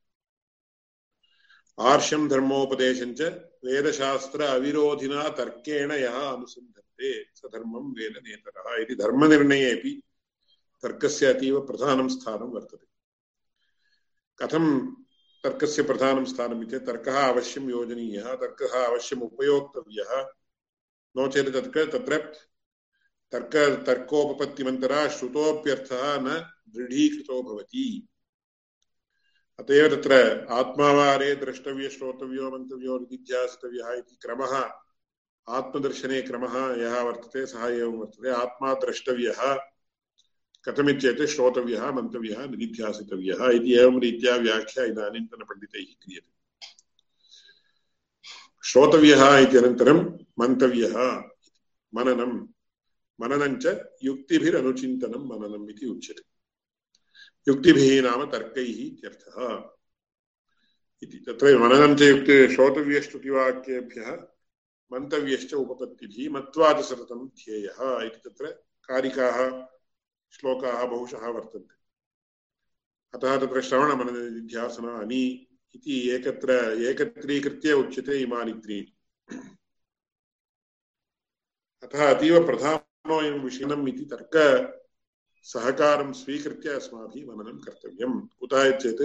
आर्षं 1.79 2.27
धर्मोपदेशञ्च 2.27 3.21
वेदशास्त्र 3.65 4.41
अविरोधिना 4.41 5.29
तर्केण 5.29 5.91
यः 5.91 6.19
अनुसन्धत्ते 6.19 6.86
स 7.01 7.41
धर्मं 7.45 7.93
वेदनेतरः 7.93 8.81
इति 8.81 8.95
धर्मनिर्णयेपि 8.95 10.01
तर्कस्य 10.83 11.25
अतीव 11.25 11.61
प्रधानं 11.61 12.07
स्थानं 12.07 12.47
वर्तते। 12.47 12.87
कथं 14.39 14.91
तर्कस्य 15.43 15.83
प्रधानं 15.83 16.25
स्थानम् 16.25 16.63
इति 16.63 16.79
तर्कः 16.79 17.27
अवश्यं 17.27 17.69
योजनीयः, 17.69 18.35
तर्कः 18.35 18.85
अवश्यम् 18.85 19.21
उपयोक्तव्यः, 19.21 20.21
नो 21.17 21.27
चेत् 21.27 21.53
तत्र 21.53 21.85
तत्र 21.85 22.17
तर्क, 23.31 23.83
तर्कोपपत्तिमन्तरा 23.85 25.07
श्रुतोऽप्यर्थः 25.07 26.17
न 26.21 26.51
दृढीकृतो 26.69 27.43
भवति। 27.43 28.07
अत 29.59 29.71
एव 29.71 29.95
तत्र 29.95 30.45
आत्मावारे 30.49 31.35
द्रष्टव्य, 31.35 31.89
श्रोतव्यो, 31.89 32.51
मन्तव्यो, 32.51 32.99
निधिध्यासितव्यः 32.99 33.93
इति 33.93 34.15
क्रमः 34.21 34.86
आत्मदर्शने 35.49 36.21
क्रमः 36.21 36.81
यः 36.81 37.01
वर्तते 37.01 37.45
सः 37.45 37.67
एवं 37.67 37.93
वर्तते। 37.93 38.29
आत्मा 38.29 38.73
द्रष्टव्यः, 38.73 39.57
कथमित्येत् 40.65 41.21
श्रोतव्यः, 41.21 41.91
मन्तव्यः, 41.91 42.45
निधिध्यासितव्यः 42.45 43.49
इति 43.49 43.73
एवं 43.73 44.01
रीत्या 44.01 44.35
व्याख्या 44.35 44.83
इदानीन्तनपण्डितैः 44.83 45.83
क्रियते। 45.83 46.37
श्रोतव्यः 48.63 49.37
इति 49.37 49.57
अनन्तरं 49.57 50.17
मन्तव्यः 50.39 51.23
मननं। 51.95 52.47
मननञ्च 53.21 53.83
युक्तिभिरनुचिन्तनं 54.03 55.27
मननम् 55.27 55.69
इति 55.69 55.85
उच्यते। 55.85 56.21
युक्तिभिः 57.47 58.01
नाम 58.01 58.25
तर्कैः 58.25 58.65
इत्यर्थः 58.65 59.69
इति। 61.03 61.17
तत्र 61.17 61.57
मननं 61.57 61.95
च 61.95 61.99
श्रोतव्यश्रुतिवाक्येभ्यः 62.53 64.27
मन्तव्यश्च 64.93 65.53
उपपत्तिभिः 65.53 66.31
मत्वा 66.31 66.81
च 66.81 66.85
सततं 66.85 67.27
ध्येयः 67.27 68.01
इति 68.05 68.29
तत्र 68.29 68.47
कारिकाः, 68.83 69.67
श्लोकाः 70.31 70.85
बहुशः 70.85 71.27
वर्तन्ते। 71.27 71.75
अतः 73.13 73.45
तत्र 73.45 73.61
श्रवणमननिध्यासनानि 73.61 75.47
इति 75.75 76.09
एकत्र, 76.09 76.51
एकत्रीकृत्य 76.81 77.73
उच्यते 77.73 78.21
इमानि 78.21 78.53
त्रीणि। 78.53 78.93
अतः 81.83 82.15
अतीव 82.15 82.45
प्रधानोऽयं 82.45 83.39
विषयनम् 83.39 83.89
इति 83.89 84.05
तर्क 84.05 84.35
सहकारं 85.43 86.13
स्वीकृत्य 86.13 86.69
अस्माभिः 86.69 87.25
मननं 87.27 87.59
कर्तव्यं 87.59 88.19
कुतः 88.19 88.77
चेत् 88.77 89.01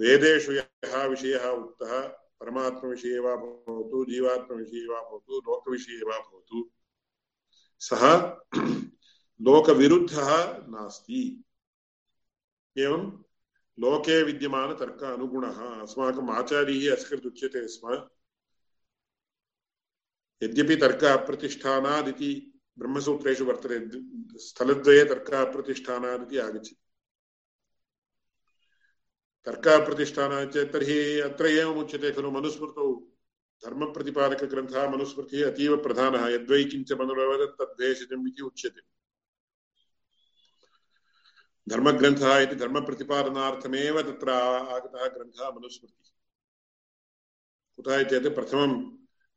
वेदेषु 0.00 0.52
यः 0.52 1.04
विषयः 1.04 1.48
उक्तः 1.48 2.19
परमात्मविषये 2.40 3.18
वा 3.18 3.36
भवतु, 3.36 4.04
जीवात्मविषये 4.04 4.86
वा 4.86 5.10
भवतु, 5.10 5.38
लोकविषये 5.38 5.96
वा 5.96 6.18
भवतु। 6.18 6.70
सः 7.78 8.36
लोकविरुद्धः 9.42 10.58
नास्ति। 10.68 11.44
एवं 12.78 13.24
लोके 13.80 14.22
विद्यमानतर्क 14.22 15.04
अनुगुणः, 15.04 15.80
अस्माकम् 15.80 16.30
आचार्यैः 16.30 16.96
अस्कृत् 16.96 17.26
उच्यते 17.26 17.68
स्म। 17.68 18.08
यद्यपि 20.42 20.76
तर्क 20.76 21.04
अप्रतिष्ठानादिति 21.04 22.60
ब्रह्मसूत्रेषु 22.78 23.44
वर्तते, 23.44 23.90
स्थलद्वये 24.38 25.04
तर्क 25.04 25.34
अप्रतिष्ठानादिति 25.34 26.38
आगच्छति। 26.38 26.76
तर्कप्रतिष्ठानं 29.46 30.50
चेत् 30.50 30.72
तर्हि 30.72 31.20
अत्र 31.20 31.46
एवमुच्यते 31.46 32.10
खलु 32.12 32.30
मनुस्मृतौ। 32.30 33.06
धर्मप्रतिपादकग्रन्थः 33.64 34.90
मनुस्मृतिः 34.90 35.46
अतीव 35.46 35.76
प्रधानः, 35.76 36.28
यद्वै 36.28 36.64
किञ्च 36.64 36.92
मनुरवदत् 36.92 37.58
तद्भेषजम् 37.58 38.28
इति 38.28 38.42
उच्यते। 38.42 38.80
धर्मग्रन्थः 41.68 42.38
इति 42.38 42.54
धर्मप्रतिपादनार्थमेव 42.54 44.02
तत्र 44.02 44.30
आगतः 44.30 45.06
ग्रन्थः 45.06 45.50
मनुस्मृतिः। 45.50 46.10
कुतः 47.76 48.02
चेत् 48.02 48.34
प्रथमं 48.34 48.72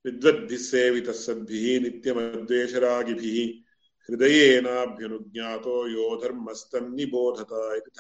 विद्वद्भिः 0.06 1.12
सद्भिः 1.14 1.82
नित्यमद्वेषरागिभिः 1.82 3.64
हृदयेनाभ्यनुज्ञातो 4.10 5.88
यो 5.88 6.22
धर्मस्तन्निबोधत 6.22 7.48
इति 7.52 7.92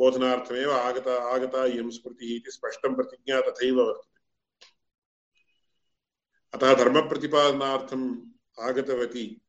धर्मबोधनार्थमेव 0.00 0.72
आगता 0.72 1.34
आगता 1.34 1.64
इयं 1.64 1.90
स्मृतिः 1.90 2.36
इति 2.36 2.50
स्पष्टं 2.50 2.94
प्रतिज्ञा 2.94 3.40
तथैव 3.40 3.74
वर्तते। 3.74 4.20
अतः 6.54 6.84
धर्मप्रतिपादनार्थम् 6.84 8.16
आगतवती 8.60 9.42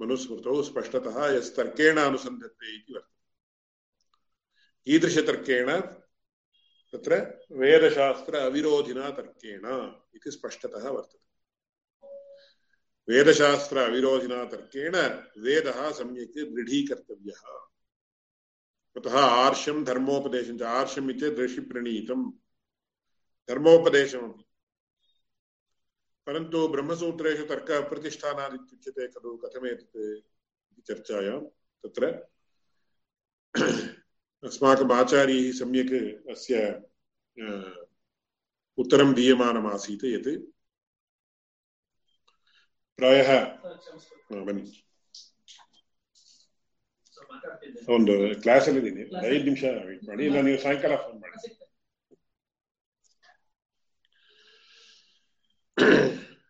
मनुस्मृतौ 0.00 0.62
स्पष्टतः 0.62 1.26
यस्तर्केण 1.26 1.96
अनुसन्धत्ते 1.96 2.74
इति 2.74 2.92
वर्तते। 2.92 3.14
ईदृशतर्केण, 4.92 5.80
तत्र 6.92 7.40
वेदशास्त्र 7.52 8.36
अविरोधिना 8.36 9.10
तर्केण 9.10 9.92
इति 10.14 10.30
स्पष्टतः 10.30 10.88
वर्तते। 10.88 11.24
वेदशास्त्र 13.12 13.78
अविरोधिना 13.78 14.44
तर्केण 14.44 14.96
वेदः 15.42 15.92
सम्यक् 15.92 16.54
दृढीकर्तव्यः। 16.54 17.73
अतः 18.96 19.18
आर्षं 19.18 19.84
धर्मोपदेशं 19.84 20.58
च 20.58 20.62
आर्षम् 20.62 21.10
इति 21.10 21.28
ऋषिप्रणीतम् 21.42 22.24
धर्मोपदेशमपि। 23.48 24.44
परन्तु 26.26 26.68
ब्रह्मसूत्रेषु 26.68 27.44
तर्कप्रतिष्ठानादित्युच्यते 27.44 29.06
खलु 29.08 29.36
कथमेतत् 29.36 29.96
इति 29.96 30.82
चर्चायां। 30.88 31.40
तत्र 31.82 32.04
अस्माकम् 34.44 34.92
आचार्यैः 34.92 35.52
सम्यक् 35.52 35.94
अस्य 36.30 36.56
उत्तरं 38.78 39.12
दीयमानमासीत् 39.14 40.04
यत्। 40.04 40.30
प्रायः 42.96 43.30
ಬನ್ನಿ 47.43 47.71
ಒಂದು 47.95 48.13
ಕ್ಲಾಸಲ್ಲಿ 48.43 48.81
ಇದ್ದೀನಿ 48.83 49.03
ಐದು 49.31 49.43
ನಿಮಿಷ 49.45 49.63
ವೇಟ್ 49.87 50.05
ಮಾಡಿ 50.09 50.23
ಇಲ್ಲ 50.29 50.41
ನೀವು 50.47 50.59
ಸಾಯಂಕಾಲ 50.65 50.95
ಫೋನ್ 51.05 51.19
ಮಾಡಿ 51.25 51.37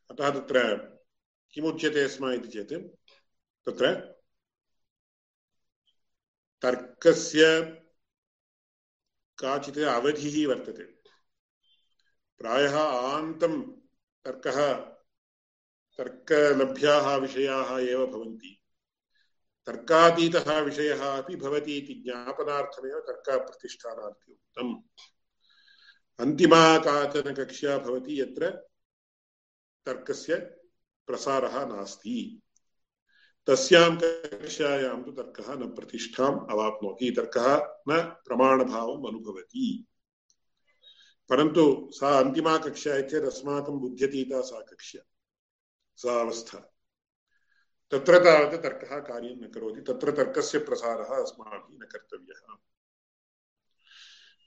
अतः 0.09 0.29
तत्र 0.31 0.61
किमुच्यते 1.53 2.07
स्म 2.07 2.29
इति 2.31 2.49
चेत् 2.49 2.73
तत्र 3.67 3.91
तर्कस्य 6.63 7.43
काचित् 9.37 9.77
अवधिः 9.89 10.35
वर्तते 10.49 10.85
प्रायः 12.41 12.75
आन्तं 12.77 13.61
तर्कः 14.25 14.59
तर्कलभ्याः 15.99 17.15
विषयाः 17.17 17.77
एव 17.79 18.05
भवन्ति 18.07 18.51
तर्कातीतः 19.66 20.58
विषयः 20.58 21.18
अपि 21.18 21.36
भवति 21.36 21.76
इति 21.76 21.94
ज्ञापनार्थमेव 21.94 23.00
तर्कप्रतिष्ठानार्थी 23.00 24.32
उक्तम्। 24.32 24.82
अन्तिमा 26.20 26.78
काचन 26.78 27.34
कक्ष्या 27.34 27.78
भवति 27.78 28.20
यत्र 28.20 28.50
तर्कस्य 29.86 30.34
प्रसारः 31.06 31.66
नास्ति। 31.66 32.42
तस्यां 33.46 33.96
कक्षायां 33.96 35.02
तु 35.02 35.10
तर्कः 35.12 35.54
न 35.54 35.74
प्रतिष्ठाम्, 35.74 36.50
अवाप्नोति। 36.50 37.10
तर्कः 37.10 37.56
न 37.88 38.00
प्रमाणभावम् 38.26 39.06
अनुभवति। 39.06 39.86
परन्तु 41.28 41.90
सा 41.92 42.18
अन्तिमा 42.18 42.58
कक्षा 42.58 42.92
अस्माकं 43.26 43.78
बुध्यतीता 43.78 44.40
सा 44.40 44.60
कक्षा, 44.60 45.00
सा 45.96 46.20
अवस्था। 46.20 46.73
तत्र 47.90 48.18
तावत् 48.18 48.62
तर्कः 48.62 48.98
कार्यं 48.98 49.36
न 49.36 49.50
करोति, 49.54 49.80
तत्र 49.80 50.12
तर्कस्य 50.12 50.58
प्रसारः 50.58 51.22
अस्माभिः 51.22 51.78
न 51.82 51.88
कर्तव्यः। 51.92 52.56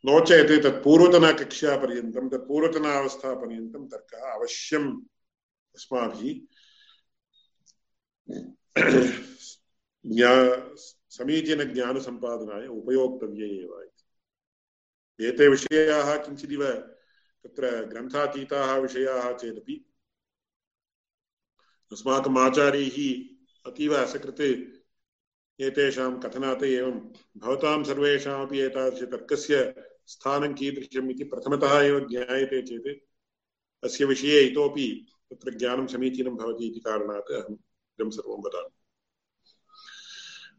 नो 0.05 0.25
चेत् 0.25 0.63
तत् 0.63 0.83
पूर्वतनकक्षापर्यन्तं, 0.83 2.29
तत् 2.29 2.47
पूर्वतनावस्थापर्यन्तं 2.47 3.87
तर्कः 3.87 4.31
अवश्यम् 4.31 5.01
अस्माभिः 5.75 6.33
ज्ञा, 10.05 10.31
समीचीनज्ञानसम्पादनाय 11.09 12.67
उपयोक्तव्य 12.67 13.45
एव 13.45 13.81
इति। 13.81 15.25
एते 15.25 15.47
विषयाः 15.47 16.17
किञ्चिदिव 16.17 16.63
तत्र 17.43 17.85
ग्रन्थातीताः 17.85 18.77
विषयाः 18.77 19.33
चेदपि 19.33 19.85
अस्माकम् 21.91 22.37
आचार्यैः 22.37 22.97
अतीव 23.65 23.93
असकृते 23.95 24.47
एतेषां 25.59 26.11
कथनात् 26.19 26.63
एवं 26.63 26.97
भवतां 27.37 27.83
सर्वेषामपि 27.83 28.59
एतादृशतर्कस्य 28.59 29.59
स्थानं 30.07 30.53
कीदृशम् 30.53 31.11
इति 31.11 31.23
प्रथमतः 31.23 31.79
एव 31.81 31.99
ज्ञायते 31.99 32.61
चेत् 32.61 32.89
अस्य 33.83 34.05
विषये 34.05 34.41
इतोपि 34.41 34.87
तत्र 35.31 35.51
ज्ञानं 35.51 35.87
समीचीनं 35.87 36.35
भवति 36.35 36.67
इति 36.67 36.79
कारणात् 36.79 37.31
अहम् 37.31 37.55
इदं 37.95 38.09
सर्वं 38.09 38.39
वदामि। 38.39 38.75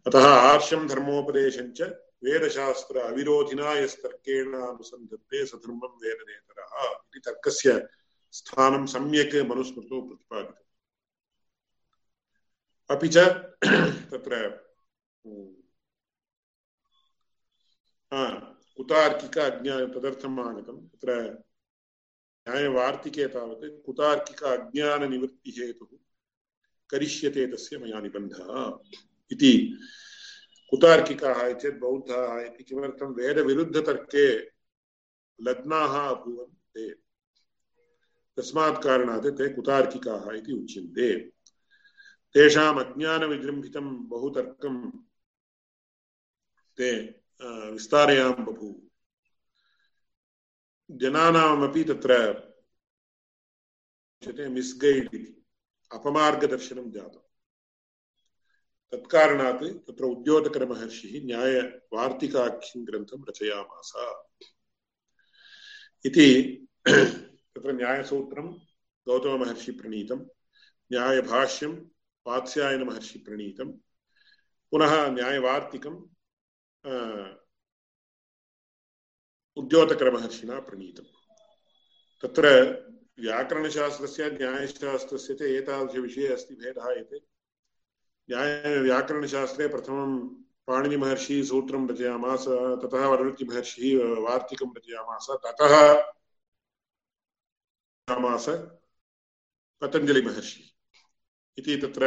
अतः 0.07 0.27
आर्षं 0.27 0.87
धर्मोपदेशं 0.87 1.73
च 1.73 1.81
वेदशास्त्र 2.25 2.99
अविरोधिना 2.99 3.73
यस्तर्केण 3.73 4.53
अनुसन्धत्ते 4.53 5.45
सधर्मं 5.47 5.93
वेदनेतरः 6.05 6.73
इति 6.91 7.21
तर्कस्य 7.27 7.89
स्थानं 8.33 8.87
सम्यक् 8.87 9.37
मनुस्मृतौ 9.51 10.01
प्रतिपादितम्। 10.01 10.68
अपि 12.91 13.09
च 13.09 13.19
तत्र 14.11 14.37
कुतार्किक 18.79 19.39
अज्ञा 19.39 19.77
तदर्थम् 19.95 20.41
आगतं 20.41 20.77
तत्र 20.89 21.15
न्यायवार्तिके 22.47 23.27
तावत् 23.29 23.65
कुतार्किक 23.87 24.43
अज्ञाननिवृत्तिहेतुः 24.53 25.97
करिष्यते 26.91 27.47
तस्य 27.47 27.79
मया 27.79 28.01
निबन्धः 28.01 28.53
इति 29.31 29.53
कुतार्किकाः 30.73 31.41
चेत् 31.53 31.81
बौद्धाः 31.81 32.39
इति 32.41 32.65
किमर्थं 32.65 33.15
वेदविरुद्धतर्के 33.15 34.27
लग्नाः 35.39 35.99
अभूवन् 36.01 36.55
ते 36.75 36.89
तस्मात् 38.39 38.83
कारणात् 38.85 39.27
ते 39.39 39.49
कुतार्किकाः 39.55 40.33
इति 40.37 40.53
उच्यन्ते 40.53 41.09
तेषाम् 42.39 42.79
अज्ञानविजृम्भितं 42.79 43.87
बहुतर्कं 44.09 44.91
ते 46.77 46.91
विस्तारयां 47.71 48.33
बभूव 48.33 48.75
जनानामपि 50.91 51.85
तत्र 51.85 52.13
मिस्गैड् 54.49 55.15
इति 55.15 55.47
अपमार्गदर्शनं 55.95 56.91
जातम् 56.91 57.27
तत्कारणात् 58.93 59.65
तत्र 59.89 60.05
उद्योतकरमहर्षिः 60.05 61.27
न्यायवार्तिकाख्यं 61.27 62.87
ग्रन्थं 62.87 63.25
रचयामास। 63.29 63.93
इति 66.07 66.29
तत्र 66.89 67.73
न्यायसूत्रं 67.73 68.49
गौतममहर्षिप्रणीतं। 69.07 70.21
न्यायभाष्यं 70.93 71.77
वात्स्यायन 72.29 72.83
महर्षि 72.83 73.19
प्रणीतम 73.19 73.71
पुनः 74.71 74.93
न्यायवार्तिकम 75.11 75.95
उद्योतकरमहर्षिणा 79.57 80.61
प्रणीतम। 80.61 81.07
तत्र 82.23 82.49
व्याकरणशास्त्रस्य, 83.19 84.31
न्यायशास्त्रस्य 84.31 85.35
च 85.35 85.43
एतादृशविषये 85.43 86.27
अस्ति, 86.33 86.55
भेदः 86.55 86.91
एते। 87.01 87.19
न्याय, 88.31 88.79
व्याकरणशास्त्रे 88.79 89.69
प्रथमं 89.69 90.19
पाणिनिमहर्षिः 90.67 91.45
सूत्रं 91.45 91.89
रचयामास, 91.89 92.45
ततः 92.83 93.07
वररुचिमहर्षिः 93.07 94.21
वार्तिकं 94.21 94.75
रचयामास, 94.77 95.27
ततः 95.47 95.73
पतञ्जलिमहर्षिः। 99.81 100.78
इति 101.59 101.77
तत्र 101.77 102.05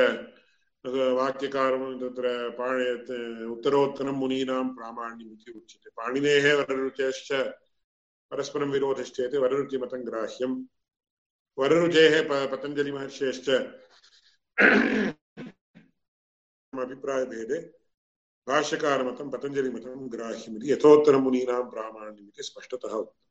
वाक्यकारं 1.14 2.00
तत्र 2.00 2.50
पाणि 2.50 3.46
उत्तरोत्तरं 3.46 4.12
मुनीनां 4.12 4.64
प्रामाण्यम् 4.70 5.32
इति 5.32 5.52
उच्यते। 5.52 5.90
पाणिनेः 5.90 6.56
वररुचेश्च 6.56 7.34
परस्परं 8.32 8.72
विरोधश्चेत् 8.72 9.36
वररुचिमतं 9.36 10.08
ग्राह्यं 10.08 10.66
वररुचेः 11.58 12.28
प, 12.32 12.32
पतञ्जलिमहर्षेश्च 12.52 13.50
अभिप्रायभेदे, 16.82 17.60
भाष्यकारमतं, 18.48 19.30
पतञ्जलिमतं 19.30 20.12
ग्राह्यमिति, 20.12 20.72
यथोत्तरं 20.72 21.20
मुनीनां 21.20 21.64
प्रामाण्यमिति 21.70 22.44
स्पष्टतः 22.44 22.90
उक्तम्। 22.90 23.28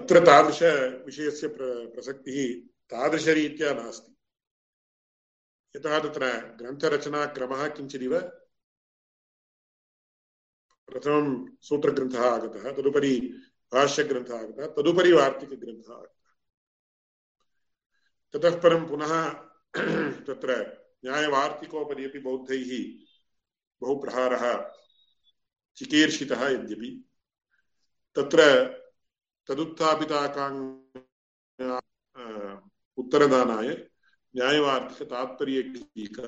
अत्र 0.00 0.20
तादृशविषयस्य 0.26 1.48
प्र, 1.48 1.86
प्रसक्तिः 1.94 2.77
तादृशरीत्या 2.90 3.72
नास्ति। 3.72 4.16
यतः 5.76 5.98
तत्र 5.98 6.26
ग्रन्थरचनाक्रमः 6.38 7.68
किञ्चिदिव 7.68 8.20
प्रथमं 10.86 11.56
सूत्रग्रन्थः 11.62 12.24
आगतः, 12.30 12.72
तदुपरि 12.72 13.20
भाष्यग्रन्थः 13.74 14.38
आगतः, 14.38 14.66
तदुपरि 14.66 15.12
वार्तिकग्रन्थः 15.12 15.92
आगतः। 15.92 16.28
ततः 18.32 18.60
परं 18.60 18.88
पुनः 18.88 19.32
तत्र 20.26 20.78
न्यायवार्तिकोपरि 21.04 22.04
अपि 22.04 22.18
बौद्धैः 22.18 23.04
बहु 23.82 24.00
प्रहारः 24.00 24.72
चिकीर्षितः 25.76 26.48
यद्यपि। 26.48 27.04
तत्र 28.16 28.38
उत्तरदानाय 33.08 33.68
न्यायवार्थिकतात्पर्यटीका 34.34 36.26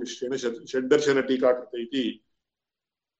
मिश्रेण 0.00 0.36
षड्दर्शनटीका 0.72 1.52
कृत 1.52 1.70
इति 1.74 2.02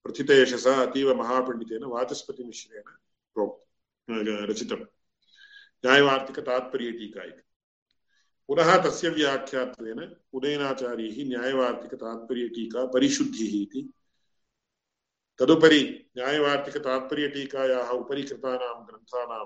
प्रथितयशसा 0.06 0.74
अतीव 0.82 1.12
महापण्डितेन 1.14 1.84
वाचस्पतिमिश्रेण 1.94 2.82
प्रोक् 3.36 3.54
रचितम् 4.50 4.84
न्यायवार्तिकतात्पर्यटीका 5.84 7.24
इति 7.24 7.42
पुनः 8.48 8.76
तस्य 8.84 9.08
व्याख्यात्वेन 9.16 10.00
उदयनाचार्यैः 10.32 11.24
न्यायवार्तिकतात्पर्यटीका 11.28 12.84
परिशुद्धिः 12.94 13.54
इति 13.62 13.82
तदुपरि 15.40 15.82
न्यायवार्तिकतात्पर्यटीकायाः 16.16 17.90
उपरि 17.98 18.22
कृतानां 18.22 18.74
ग्रन्थानां 18.86 19.44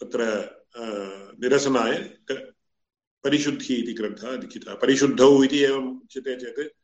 तत्र 0.00 0.20
निरसनाय 1.40 1.92
परिशुद्धिः 3.24 3.78
इति 3.78 3.92
ग्रन्थः 3.92 4.30
लिखितः। 4.30 4.74
परिशुद्धौ 4.74 5.44
इति 5.44 5.58
एवम् 5.58 6.00
उच्यते 6.02 6.36
चेत् 6.36 6.74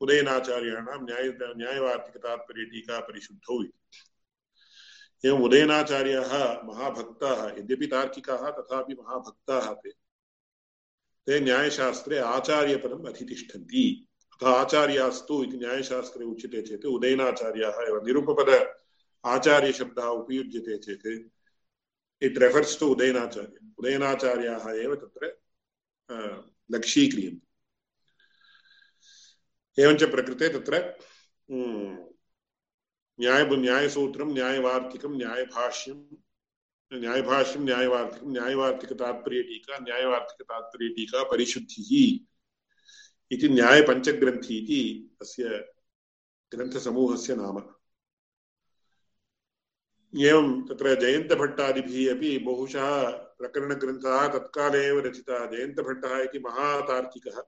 उदयनाचार्याणां 0.00 1.04
न्याय 1.04 1.28
न्यायवार्तिकतात्पर्यटीका 1.56 3.00
परिशुद्धौ 3.00 3.62
इति। 3.64 5.28
एवम् 5.28 5.42
उदयनाचार्याः 5.42 6.62
महाभक्ताः, 6.64 7.58
यद्यपि 7.58 7.86
तार्किकाः, 7.86 8.50
तथापि 8.50 8.94
महाभक्ताः 8.94 9.72
ते। 9.72 9.90
ते 11.26 11.40
न्यायशास्त्रे 11.40 12.18
आचार्यपदम् 12.18 13.06
अधितिष्ठन्ति। 13.06 14.08
अतः 14.32 14.48
आचार्यास्तु 14.48 15.44
इति 15.44 15.56
न्यायशास्त्रे 15.56 16.24
उच्यते 16.24 16.62
चेत् 16.62 16.86
उदयनाचार्याः 16.86 17.72
एव 17.72 18.06
निरुपपद 18.06 18.74
आचार्यशब्दः 19.24 20.04
उपयुज्यते 20.04 20.78
चेत् 20.78 21.33
इट् 22.26 22.38
रेफर्स् 22.38 22.78
टु 22.80 22.86
उदयनाचार्य 22.94 23.58
उदयनाचार्याः 23.78 24.64
एव 24.84 24.94
तत्र 24.94 25.22
लक्ष्यीक्रियन्ते 26.70 27.44
एवञ्च 29.78 30.02
प्रकृते 30.10 30.48
तत्र 30.48 30.74
न्याय 33.18 33.44
न्यायसूत्रं 33.56 34.32
न्यायवार्तिकं 34.34 35.16
न्यायभाष्यं 35.16 35.98
न्यायभाष्यं 36.92 37.62
न्यायवार्तिकं 37.64 38.32
न्यायवार्तिकतात्पर्यटीका 38.32 39.78
न्यायवार्तिकतात्पर्यटीका 39.78 41.22
परिशुद्धिः 41.30 41.90
इति 43.30 43.48
न्यायपञ्चग्रन्थी 43.48 44.58
इति 44.58 44.80
अस्य 45.20 45.44
ग्रन्थसमूहस्य 46.52 47.34
नाम 47.34 47.58
एवं 50.20 50.66
तत्र 50.66 51.00
जयन्तभट्टादिभिः 51.00 52.16
अपि 52.16 52.38
बहुशः 52.38 53.10
प्रकरणग्रन्थाः 53.10 54.28
तत्काले 54.28 54.86
एव 54.86 54.98
रचिताः। 54.98 55.46
जयन्तभट्टः 55.46 56.18
इति 56.18 56.38
महातार्किकः, 56.38 57.42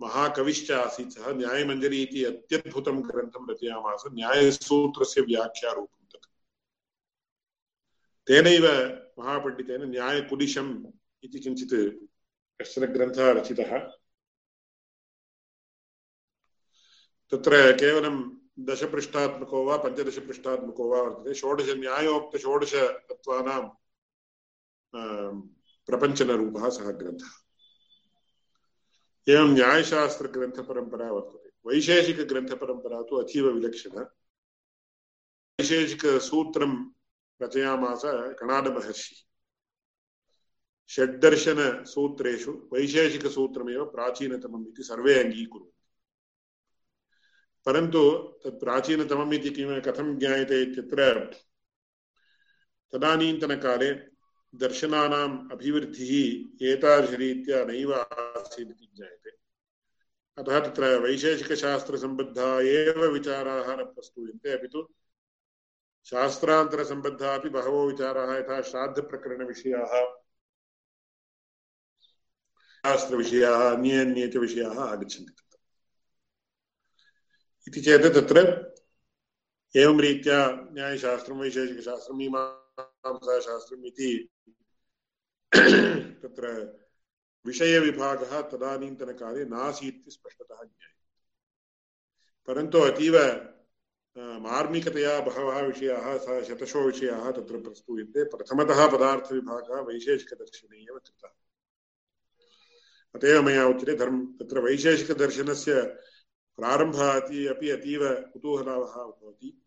महाकविश्च 0.00 0.70
आसीत् 0.70 1.10
सः। 1.10 1.32
न्यायमञ्जरी 1.32 2.02
इति 2.02 2.24
अत्यद्भुतं 2.24 3.08
ग्रन्थं 3.08 3.50
रचयामास। 3.50 4.04
न्यायसूत्रस्य 4.12 5.20
व्याख्यारूपं 5.20 6.04
तत्। 6.12 6.26
तेनैव 8.26 8.64
महापण्डितेन 9.18 9.90
न्यायकुलिशम् 9.90 10.86
इति 11.22 11.38
किञ्चित् 11.38 12.04
कश्चन 12.62 12.86
ग्रन्थः 12.86 13.30
रचितः। 13.30 13.78
तत्र 17.30 17.72
केवलं 17.72 18.45
दशपृष्ठात्मको 18.58 19.64
वा 19.64 19.76
पञ्चदशपृष्ठात्मको 19.76 20.88
वा 20.88 21.02
वर्तते। 21.02 21.34
षोडश 21.34 21.68
न्यायोक्तषोडशतत्त्वानां 21.68 23.62
प्रपञ्चनरूपः 25.86 26.68
सः 26.70 26.90
ग्रन्थः। 26.90 27.32
एवं 29.28 29.48
न्यायशास्त्रग्रन्थपरम्परा 29.48 31.12
वर्तते। 31.12 31.50
वैशेषिकग्रन्थपरम्परा 31.66 33.02
तु 33.02 33.16
अतीव 33.16 33.48
विलक्षणा। 33.50 34.02
वैशेषिकसूत्रं 35.60 36.72
रचयामास 37.42 38.02
कणादमहर्षिः। 38.40 39.18
षड्दर्शनसूत्रेषु 40.88 42.52
वैशेषिकसूत्रमेव 42.72 43.84
प्राचीनतमम् 43.84 44.66
इति 44.68 44.82
सर्वे 44.82 45.24
अङ्गीकुर्वन्ति 45.24 45.75
परन्तु 47.66 48.10
तत् 48.44 48.60
प्राचीनतमम् 48.60 49.34
इति 49.34 49.50
किं 49.50 49.80
कथं 49.80 50.18
ज्ञायते 50.18 50.62
इत्यत्र 50.62 51.24
तदानीन्तनकाले 52.92 53.94
दर्शनानाम् 54.54 55.52
अभिवृद्धिः 55.52 56.68
एतादृशरीत्या 56.68 57.64
नैव 57.64 57.94
आसीत् 57.94 58.70
इति 58.70 58.88
ज्ञायते। 58.96 59.30
अतः 60.38 60.60
तत्र 60.60 60.98
वैशेषिकशास्त्रसम्बद्धा 60.98 62.60
एव 62.60 63.06
विचाराः 63.06 63.76
न 63.76 63.84
प्रस्तूयन्ते। 63.84 64.52
अपि 64.52 64.66
तु 64.66 64.94
शास्त्रान्तरसम्बद्धाः 66.04 67.38
अपि 67.38 67.48
बहवो 67.48 67.86
विचाराः 67.86 68.36
यथा 68.36 68.62
श्राद्धप्रकरणविषयाः, 68.62 70.04
शास्त्रविषयाः 72.76 73.74
अन्ये 73.74 73.98
अन्ये 73.98 74.28
च 74.28 74.36
विषयाः 74.36 74.80
आगच्छन्ति। 74.80 75.45
इति 77.66 77.80
चेत् 77.80 78.06
तत्र 78.14 78.40
एवं 79.74 80.00
रीत्या 80.00 80.38
न्यायशास्त्रं 80.72 81.38
वैशेषिकशास्त्रं 81.38 82.16
मीमांसाशास्त्रम् 82.16 83.86
इति 83.86 84.10
तत्र 86.22 86.52
विषयविभागः 87.44 88.40
तदानीन्तनकाले 88.50 89.44
नासीत् 89.46 89.96
इति 89.96 90.10
स्पष्टतः 90.10 90.62
ज्ञायते 90.62 91.04
परन्तु 92.48 92.78
अतीव 92.80 93.16
मार्मिकतया 94.16 95.18
बहवः 95.20 95.60
विषयाः 95.60 96.16
सः 96.18 96.42
शतशो 96.44 96.82
विषयाः 96.82 97.30
तत्र 97.30 97.60
प्रस्तूयन्ते 97.60 98.24
प्रथमतः 98.30 98.86
पदार्थविभागः 98.86 99.80
वैशेषिकदर्शने 99.88 100.78
एव 100.78 100.98
कृतः 100.98 101.32
अत 103.14 103.24
एव 103.24 103.42
मया 103.42 103.66
उच्यते 103.66 103.94
धर्म 103.96 104.24
तत्र 104.38 104.60
वैशेषिकदर्शनस्य 104.60 105.82
प्रारम्भः 106.56 107.16
अपि 107.46 107.68
अतीव 107.68 108.00
कुतूहलावः 108.32 108.92
भवति। 108.92 109.62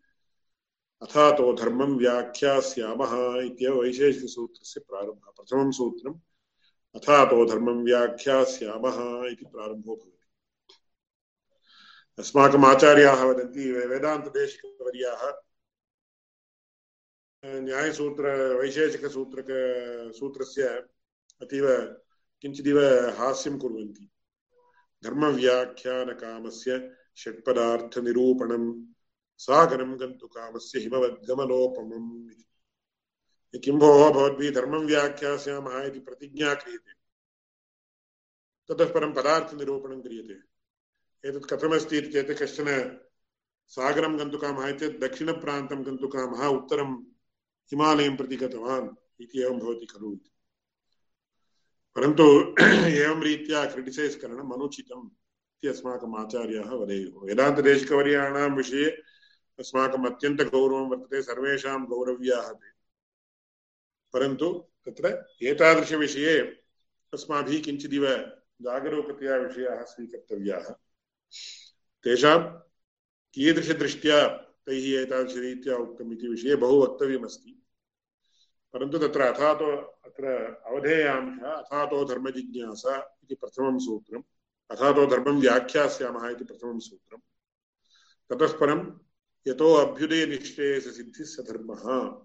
अथातो 1.02 1.52
धर्मं 1.52 1.98
व्याख्यास्यामः 1.98 3.40
इत्येव 3.40 3.84
प्रारम्भः, 4.78 5.30
प्रथमं 5.30 5.70
सूत्रम्। 5.70 6.14
अथातो 6.94 7.46
धर्मं 7.46 7.84
व्याख्यास्यामः 7.84 9.28
इति 9.28 9.44
प्रारम्भो 9.44 9.96
भवति। 9.96 10.16
अस्माकम् 12.18 12.64
आचार्याः 12.64 13.24
वदन्ति 13.24 13.72
वेदान्तदेशिकवर्याः। 13.72 15.32
न्यायसूत्र, 17.44 18.54
वैशेषिकसूत्रक 18.54 19.46
अतीव 21.42 21.66
किञ्चिदिव 22.42 22.80
हास्यं 23.18 23.58
कुर्वन्ति। 23.58 24.10
धर्मव्याख्यानकामस्य 25.04 26.96
षट्पदार्थनिरूपणं 27.16 28.64
सागरं 29.38 30.00
गन्तु 30.00 30.26
कामस्य 30.28 30.78
हिमवद्गमनोपमम् 30.78 32.30
किं 33.64 33.78
भोः 33.78 34.10
भवद्भिः 34.10 34.50
धर्मं 34.50 34.86
व्याख्यास्यामः 34.86 35.82
इति 35.82 36.00
प्रतिज्ञा 36.00 36.54
क्रियते। 36.54 36.92
ततः 38.68 38.92
परं 38.92 39.12
पदार्थनिरूपणं 39.12 40.00
क्रियते। 40.00 40.36
एतत् 41.28 41.48
कथमस्ति 41.50 41.98
इति 41.98 42.12
चेत् 42.12 42.42
कश्चन 42.42 42.66
सागरं 43.68 44.18
गन्तुकामः 44.18 44.78
चेत् 44.78 45.00
दक्षिणप्रान्तं 45.00 45.86
गन्तुकामः 45.86 46.46
उत्तरं 46.46 46.94
हिमालयं 47.70 48.16
प्रति 48.16 48.36
गतवान् 48.36 48.88
इति 49.20 49.42
एवं 49.42 49.58
भवति 49.58 49.86
खलु 49.86 50.16
परन्तु 52.00 52.54
एवं 52.86 53.22
रीत्या 53.22 53.66
क्रिटिसैस् 53.66 54.16
करणम् 54.16 54.52
अनुचितम् 54.52 55.06
इति 55.06 55.68
अस्माकम् 55.68 56.16
आचार्याः 56.16 56.70
वदेयुः। 56.70 57.26
वेदान्तदेशिकवर्याणां 57.26 58.56
विषये 58.56 58.90
अस्माकम् 59.58 60.06
अत्यन्तगौरवं 60.06 60.88
वर्तते, 60.88 61.22
सर्वेषां 61.22 61.84
गौरव्याः 61.84 62.52
ते। 62.52 62.70
परन्तु 64.12 64.64
तत्र 64.86 65.26
एतादृशविषये 65.42 66.40
अस्माभिः 67.14 67.62
किञ्चिदिव 67.62 68.10
जागरूकतया 68.62 69.36
विषयाः 69.36 69.82
स्वीकर्तव्याः। 69.82 70.72
तेषां 72.04 72.38
कीदृशदृष्ट्या 73.34 74.28
तैः 74.66 75.00
एतादृशरीत्या 75.00 75.76
उक्तम् 75.76 76.12
इति 76.12 76.28
विषये 76.28 76.56
बहु 76.56 76.82
वक्तव्यमस्ति। 76.82 77.59
परन्तु 78.72 78.98
तत्र 78.98 79.20
अथातो, 79.20 79.76
अत्र 80.04 80.24
अवधेयांशः 80.66 81.46
अथातो 81.46 82.04
धर्मजिज्ञासा 82.04 83.18
इति 83.22 83.34
प्रथमं 83.34 83.78
सूत्रम्, 83.78 84.22
अथातो 84.70 85.06
धर्मं 85.06 85.40
व्याख्यास्यामः 85.40 86.28
इति 86.28 86.44
प्रथमं 86.44 86.78
सूत्रम्। 86.78 87.20
ततः 88.30 88.58
परं 88.58 88.98
यतो 89.48 89.74
अभ्युदयनिश्चयससिद्धिः 89.74 91.26
स 91.26 91.40
धर्मः 91.40 92.16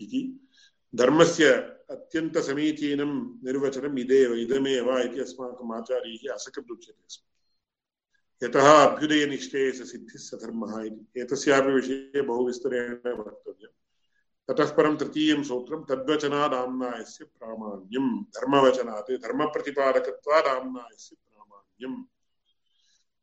इति। 0.00 0.48
धर्मस्य 0.94 1.52
अत्यन्तसमीचीनं 1.90 3.40
निर्वचनम् 3.44 3.98
इदेव, 3.98 4.34
इदमेव 4.34 4.98
इति 4.98 5.20
अस्माकम् 5.20 5.72
आचार्यैः 5.72 6.34
असकृदुच्यते 6.34 7.04
स्म 7.08 7.24
यतः 8.46 8.84
अभ्युदयनिश्चयससिद्धिः 8.84 10.20
स 10.20 10.34
धर्मः 10.34 10.82
इति। 10.84 11.20
एतस्यापि 11.20 11.72
विषये 11.72 12.22
बहु 12.22 12.46
विस्तरेण 12.46 12.92
वक्तव्यम्। 12.92 13.72
ततः 14.48 14.74
परं 14.74 14.96
तृतीयं 14.96 15.42
सूत्रं, 15.42 15.84
तद्वचनादाम्नायस्य 15.84 17.24
प्रामाण्यं 17.24 18.22
धर्मवचनात्, 18.22 19.22
धर्मप्रतिपादकत्वादाम्नायस्य 19.22 21.16
प्रामाण्यम्। 21.16 22.04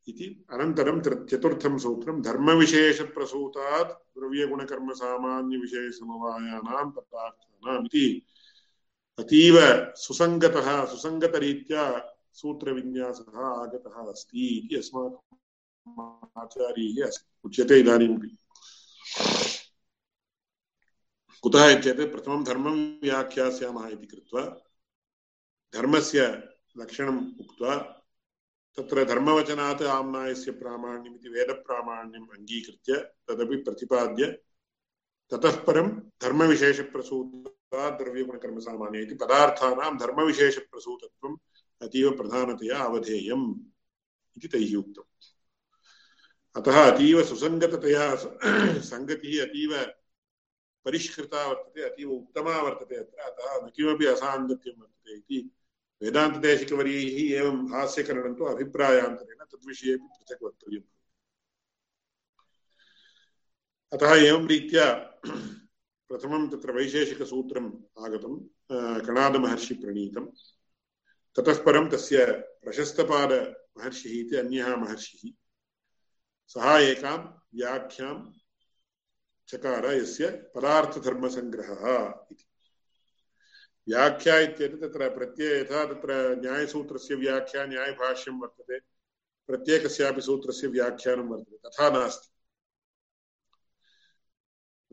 इति 0.08 0.44
अनन्तरं 0.50 1.26
चतुर्थं 1.26 1.78
सूत्रं, 1.78 2.22
धर्मविशेषप्रसूतात् 2.22 4.18
द्रव्यगुणकर्मसामान्यविषयसमवायानां 4.18 6.90
पदार्थानाम् 6.90 7.84
इति। 7.84 8.26
अतीव 9.18 9.56
सुसङ्गतः, 9.94 10.84
सुसङ्गतरीत्या 10.84 12.14
सूत्रविन्यासः 12.32 13.40
आगतः 13.40 13.90
अस्ति 13.90 14.38
इति 14.38 14.76
अस्माकम् 14.76 16.42
आचार्यैः 16.42 17.10
उच्यते 17.44 17.80
इदानीमपि। 17.80 18.38
कुतः 21.42 21.68
इत्येतत् 21.70 22.12
प्रथमं 22.12 22.44
धर्मं 22.44 22.76
व्याख्यास्यामः 23.02 23.88
इति 23.88 24.06
कृत्वा 24.06 24.42
धर्मस्य 25.74 26.22
लक्षणम् 26.78 27.20
उक्त्वा 27.40 27.74
तत्र 28.76 29.04
धर्मवचनात् 29.04 29.82
आम्नायस्य 29.82 30.50
प्रामाण्यम् 30.52 31.14
इति 31.14 31.28
वेदप्रामाण्यम् 31.28 32.28
अङ्गीकृत्य 32.36 32.96
तदपि 33.28 33.56
प्रतिपाद्य 33.56 34.26
ततः 35.30 35.56
परं 35.64 35.88
धर्मविशेषप्रसूतात् 36.22 37.98
द्रव्यगुणकर्मसामान्य 38.02 39.02
इति 39.02 39.14
पदार्थानां 39.14 39.96
धर्मविशेषप्रसूतत्वम् 39.98 41.36
अतीव 41.82 42.10
प्रधानतया 42.16 42.78
अवधेयम् 42.78 43.46
इति 44.36 44.48
तैः 44.48 44.76
उक्तम्। 44.78 45.10
अतः 46.56 46.76
अतीव 46.92 47.24
सुसङ्गततया 47.24 48.04
सङ्गतिः 48.90 49.42
अतीव 49.46 49.72
परिष्कृता 50.86 51.46
वर्तते, 51.46 51.82
अतीव 51.82 52.10
उत्तमा 52.12 52.56
वर्तते, 52.62 52.96
अत्र 52.96 53.18
अतः 53.28 53.66
न 53.66 53.70
किमपि 53.76 54.06
असाङ्गत्यं 54.06 54.80
वर्तते 54.80 55.12
इति 55.16 55.38
वेदान्तदेशिकवर्यैः 56.02 57.18
एवं 57.40 57.58
हास्यकरणं 57.72 58.34
तु 58.38 58.44
अभिप्रायान्तरेण 58.44 59.44
तद्विषयेपि 59.52 60.08
पृथक् 60.16 60.42
वक्तव्यम् 60.44 60.88
अतः 63.92 64.12
एवं 64.28 64.46
रीत्या 64.48 64.86
प्रथमं 66.10 66.42
तत्र 66.50 66.72
वैशेषिकसूत्रम् 66.72 67.70
आगतं 68.04 68.34
कणादमहर्षिप्रणीतं 69.06 70.24
ततः 71.36 71.62
परं 71.64 71.88
तस्य 71.90 72.26
प्रशस्तपादमहर्षिः 72.62 74.12
इति 74.20 74.36
अन्यः 74.36 74.76
महर्षिः। 74.76 75.32
सः 76.52 76.68
एकां 76.90 77.18
व्याख्यां 77.56 78.14
चकार 79.48 79.86
यस्य 79.86 80.30
पदार्थधर्मसङ्ग्रहः 80.54 82.14
इति। 82.32 82.44
व्याख्या 83.88 84.38
इत्येतत् 84.38 84.80
तत्र 84.80 85.14
प्रत्यय 85.14 85.60
यथा 85.60 85.86
तत्र 85.86 86.36
न्यायसूत्रस्य 86.40 87.14
व्याख्या, 87.14 87.66
न्यायभाष्यं 87.66 88.40
वर्तते, 88.40 88.78
प्रत्येकस्यापि 89.46 90.20
सूत्रस्य 90.20 90.66
व्याख्यानं 90.66 91.22
वर्तते, 91.22 91.56
तथा 91.56 91.90
नास्ति। 91.90 92.28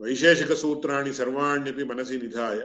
वैशेषिकसूत्राणि 0.00 1.12
सर्वाण्यपि 1.12 1.84
मनसि 1.84 2.16
निधाय, 2.16 2.60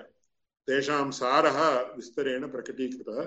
तेषां 0.67 1.11
सारः 1.11 1.81
विस्तरेण 1.95 2.51
प्रकटीकृतः 2.51 3.23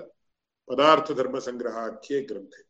पदार्थधर्मसङ्ग्रहाख्ये 0.67 2.21
ग्रन्थे। 2.21 2.63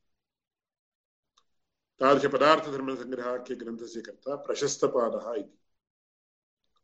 तादृशपदार्थधर्मसङ्ग्रहाख्ये 1.99 3.55
ग्रन्थस्य 3.55 4.01
कर्ता 4.01 4.35
प्रशस्तपादः 4.35 5.39
इति। 5.39 5.59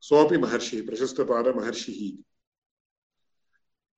सोऽपि 0.02 0.38
महर्षिः, 0.38 0.86
प्रशस्तपादमहर्षिः। 0.86 2.24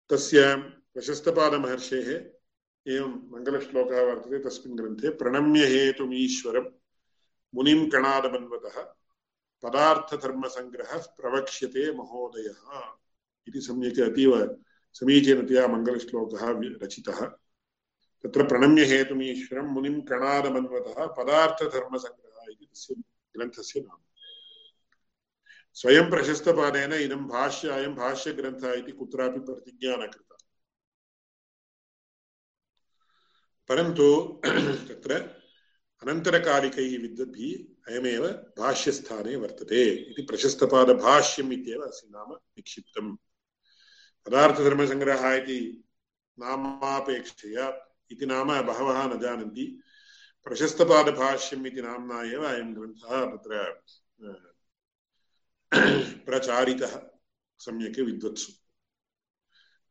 तस्य 0.10 0.56
प्रशस्तपादमहर्षेः 0.94 2.32
एवं 2.88 3.30
मङ्गलश्लोकः 3.32 4.02
वर्तते 4.02 4.40
तस्मिन् 4.40 4.78
ग्रन्थे 4.78 5.10
प्रणम्य 5.10 5.66
हेतुमीश्वरं 5.66 6.72
मुनिं 7.56 7.90
कणादमन्वतः 7.90 8.82
पदार्थधर्मसङ्ग्रहः 9.64 10.98
प्रवक्ष्यते 10.98 11.94
महोदयः। 11.94 12.94
इति 13.48 13.62
सम्यक् 13.62 14.00
अतीव 14.00 14.58
समीचीनतया 14.94 15.68
मङ्गलश्लोकः 15.68 16.46
रचितः। 16.84 17.26
तत्र 18.24 18.48
प्रणम्य 18.48 18.86
हेतुमीश्वरं 18.86 19.68
मुनिं 19.68 20.02
कणादमन्वतः 20.02 21.06
पदार्थधर्मसङ्ग्रहः 21.06 22.52
इति 22.52 22.66
तस्य 22.66 22.96
ग्रन्थस्य 23.38 23.80
नाम। 23.80 23.98
स्वयं 25.78 26.10
प्रशस्तपादेन 26.10 26.94
इदं 26.94 27.28
भाष्य 27.28 27.70
अयं 27.70 27.96
भाष्यग्रन्थः 27.96 28.74
इति 28.74 28.92
कुत्रापि 28.92 29.40
प्रतिज्ञा 29.40 29.96
न 29.96 30.08
कृता 30.08 30.38
परन्तु 33.70 34.08
तत्र 34.88 35.20
अनन्तरकालिकैः 36.02 36.98
विद्वद्भिः 37.02 37.92
अयमेव 37.92 38.28
भाष्यस्थाने 38.60 39.36
वर्तते 39.36 39.84
इति 39.86 40.22
प्रशस्तपादभाष्यम् 40.22 41.54
इत्येव 41.54 41.82
अस्य 41.82 42.08
नाम 42.12 42.34
निक्षिप्तम् 42.34 43.16
पदार्थधर्मसङ्ग्रहः 44.28 45.34
इति 45.34 45.60
नामापेक्षया 46.38 47.68
इति 48.12 48.26
नाम 48.26 48.50
बहवः 48.62 49.04
न 49.06 49.20
जानन्ति 49.20 49.66
प्रशस्तपादभाष्यम् 50.48 51.68
इति 51.68 51.82
नाम्ना 51.82 52.22
एव 52.34 52.44
अयं 52.46 52.74
ग्रन्थः 52.76 53.26
तत्र 53.26 53.64
प्रचारितः 56.26 57.10
सम्यक् 57.58 58.00
विद्वत्सु। 58.00 58.54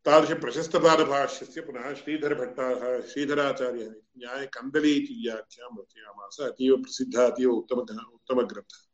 तादृशप्रशस्तपादभाष्यस्य 0.04 1.60
पुनः 1.60 1.94
श्रीधरभट्टाः, 1.94 3.00
श्रीधराचार्यः 3.00 3.88
न्यायकन्दली 3.88 4.92
इति 4.92 5.22
व्याख्यां 5.26 5.80
रचयामास 5.80 6.36
अतीव 6.40 6.82
प्रसिद्धः, 6.82 7.30
अतीव 7.30 7.50
उत्तम 7.50 7.98
उत्तमग्रन्थः। 8.14 8.86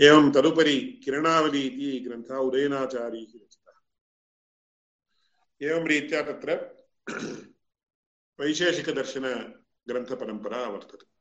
एवं 0.00 0.32
तदुपरि 0.32 1.00
किरणावली 1.04 1.66
इति 1.66 2.08
ग्रन्थः 2.08 2.34
उदयनाचार्यैः 2.34 3.22
रचितः। 3.22 3.72
एवं 5.62 5.86
रीत्या 5.86 6.22
तत्र 6.22 6.80
वैशेषिकदर्शनग्रन्थपरम्परा 8.40 10.68
वर्तते। 10.68 11.19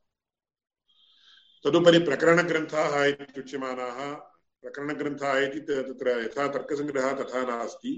तदुपरि 1.65 1.99
प्रकरणग्रन्थाः 1.99 2.93
इत्युच्यमानाः 3.05 3.97
प्रकरणग्रन्थाः 4.63 5.37
इति 5.37 5.59
तत्र 5.59 6.09
यथा 6.23 6.47
तर्कसङ्ग्रहः 6.47 7.13
तथा 7.13 7.41
नास्ति। 7.45 7.91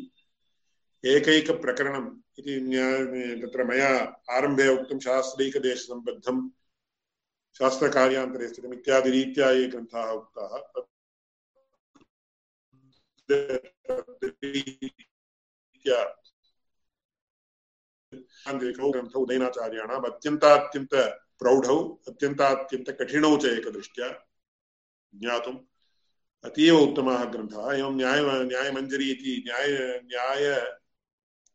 एकैकप्रकरणम् 1.05 2.09
इति 2.39 2.53
तत्र 3.43 3.63
मया 3.63 3.91
आरम्भे 4.29 4.67
उक्तं 4.67 4.99
शास्त्रैकदेशसम्बद्धं 4.99 6.37
शास्त्रकार्यान्तरे 7.57 8.47
स्थितम् 8.47 8.73
इत्यादिरीत्या 8.73 9.51
ये 9.51 9.67
ग्रन्थाः 9.67 10.09
उक्ताः। 10.11 10.53
ग्रन्थौ 18.91 19.19
उदयनाचार्याणाम् 19.19 20.05
अत्यन्तात्यन्त 20.05 20.93
प्रौढौ 21.41 21.77
अत्यन्तात्यन्तकठिनौ 22.07 23.37
च 23.37 23.45
एकदृष्ट्या 23.45 24.07
ज्ञातुम् 25.15 25.59
अतीव 26.43 26.75
उत्तमाः 26.79 27.23
ग्रन्थाः। 27.23 27.71
एवं 27.73 27.95
न्याय, 27.95 28.19
न्यायमञ्जरी 28.43 29.07
इति 29.11 29.33
न्याय 29.47 29.71
न्याय 30.05 30.45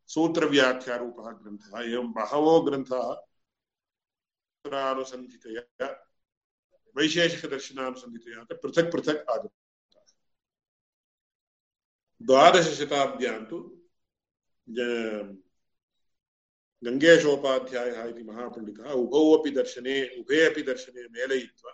सूत्रव्याख्यारूपः 0.07 1.31
ग्रन्थः। 1.41 1.79
एवं 1.93 2.11
बहवो 2.11 2.59
ग्रन्थाः 2.61 3.09
अनुसन्धितया 4.67 5.89
वैशेषिकदर्शनानुसन्धितया 6.95 8.43
पृथक् 8.53 8.91
पृथक् 8.93 9.29
आगताः। 9.29 10.13
द्वादशशताब्द्यां 12.21 13.45
तु 13.45 13.57
गङ्गेशोपाध्यायः 16.83 18.03
इति 18.05 18.23
महापण्डितः 18.23 18.91
उभौ 18.91 19.37
अपि 19.37 19.51
दर्शने, 19.51 20.09
उभे 20.19 20.45
अपि 20.45 20.61
दर्शने 20.61 21.03
मेलयित्वा 21.03 21.71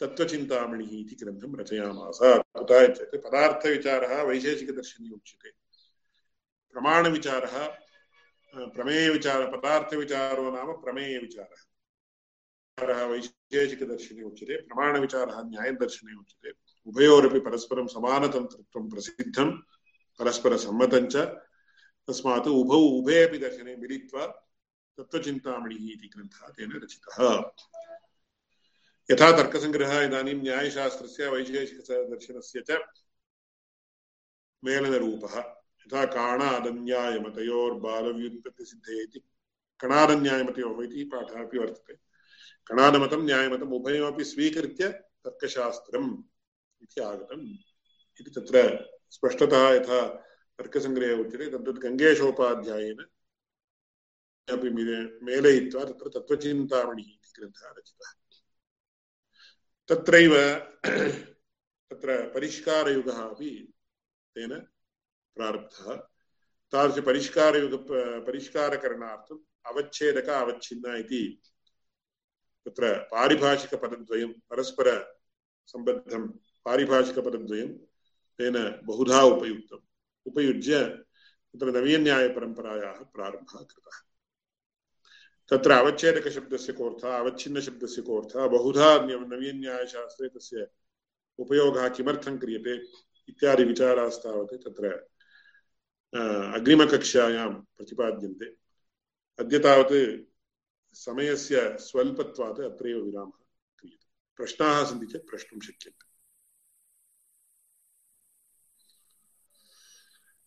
तत्त्वचिन्तामणिः 0.00 1.00
इति 1.00 1.16
ग्रन्थं 1.22 1.56
रचयामास। 1.56 2.18
कुतः 2.22 2.86
चेत् 2.86 3.24
पदार्थविचारः 3.24 4.22
वैशेषिकदर्शने 4.22 5.10
उच्यते। 5.10 5.50
प्रमाणविचारः 6.72 7.68
प्रमेयविचार, 8.56 9.56
पदार्थविचारो 9.56 10.50
नाम 10.50 10.72
प्रमेयविचारः। 10.72 11.60
वैशेषिकदर्शने 13.04 14.22
उच्यते, 14.22 14.56
प्रमाणविचारः 14.56 15.42
न्यायदर्शने 15.42 16.18
उच्यते। 16.18 16.50
उभयोरपि 16.86 17.40
परस्परं 17.40 17.86
समानतन्त्रत्वं 17.86 18.90
प्रसिद्धं 18.90 19.50
परस्परसम्मतञ्च 20.18 21.16
तस्मात् 22.08 22.48
उभौ 22.48 22.76
उभे 22.76 23.22
अपि 23.22 23.38
दर्शने 23.38 23.76
मिलित्वा 23.76 24.48
तत्त्वचिन्तामणिः 24.98 25.76
इति 25.76 26.10
ग्रन्थः 26.16 26.48
तेन 26.48 26.72
रचितः। 26.72 27.50
यथा 29.10 29.42
तर्कसङ्ग्रहः 29.42 30.02
इदानीं 30.02 30.34
न्यायशास्त्रस्य, 30.34 31.28
वैशेषिकदर्शनस्य 31.28 32.64
च 32.70 32.78
मेलनरूपः। 34.64 35.54
यथा 35.82 36.04
काणादन्यायमतयोर्बालव्युत्पत्तिसिद्धे 36.04 39.02
इति 39.02 39.22
कणादन्यायमतयोः 39.80 40.84
इति 40.84 41.04
पाठः 41.04 41.44
अपि 41.44 41.58
वर्तते। 41.58 41.98
कणादमतं 42.66 43.22
न्यायमतम् 43.22 43.72
उभयमपि 43.72 44.24
स्वीकृत्य 44.24 45.04
तर्कशास्त्रम् 45.24 46.22
इति 46.82 47.00
आगतम् 47.00 47.54
इति 48.20 48.30
तत्र 48.30 48.88
स्पष्टतः 49.10 49.68
यथा 49.68 50.28
तर्कसङ्ग्रहे 50.62 51.14
उच्यते 51.22 51.46
तद्वत् 51.50 51.82
गङ्गेशोपाध्यायेन 51.84 53.00
अपि 54.52 54.70
मेलयित्वा 55.26 55.84
तत्र 55.84 56.08
तत्त्वचिन्तामणिः 56.08 57.04
इति 57.04 57.30
ग्रन्थः 57.36 57.68
रचितः। 57.78 58.10
तत्रैव 59.88 60.34
तत्र 61.90 62.28
परिष्कारयुगः 62.34 63.18
अपि 63.22 63.72
तेन 64.34 64.58
प्रारब्धः। 65.36 65.96
तादृशपरिष्कारयुग 66.72 67.86
परिष्कारकरणार्थम् 68.26 69.46
अवच्छेदक 69.66 70.28
अवच्छिन्न 70.28 70.96
इति 70.96 71.42
तत्र 72.66 72.98
पारिभाषिकपदद्वयं, 73.12 74.32
परस्परसम्बद्धं 74.32 76.28
पारिभाषिकपदद्वयं 76.64 77.70
तेन 78.38 78.80
बहुधा 78.84 79.22
उपयुक्तम्। 79.22 79.91
उपयुज्य 80.26 80.80
तत्र 81.52 81.70
नवीनन्यायपरम्परायाः 81.70 82.98
प्रारम्भः 83.14 83.60
कृतः। 83.60 83.96
तत्र 85.50 85.70
अवच्छेदकशब्दस्य 85.70 86.72
कोऽर्थः, 86.72 87.18
अवच्छिन्नशब्दस्य 87.18 88.02
कोऽर्थः, 88.02 88.46
बहुधा 88.46 88.88
नवीनन्यायशास्त्रे 89.06 90.28
तस्य 90.28 90.66
उपयोगः 91.38 91.88
किमर्थं 91.88 92.38
क्रियते 92.38 92.74
इत्यादि 93.28 93.64
विचारास्तावत् 93.64 94.54
तत्र 94.64 95.08
अग्रिमकक्षायां 96.54 97.50
प्रतिपाद्यन्ते। 97.76 98.46
अद्य 99.38 99.58
तावत् 99.58 99.94
समयस्य 100.96 101.76
स्वल्पत्वात् 101.80 102.60
अत्रैव 102.60 102.98
विरामः 102.98 103.44
क्रियते। 103.78 104.06
प्रश्नाः 104.36 104.84
सन्ति 104.84 105.06
चेत् 105.06 105.28
प्रष्टुं 105.30 105.60
शक्यन्ते 105.60 106.11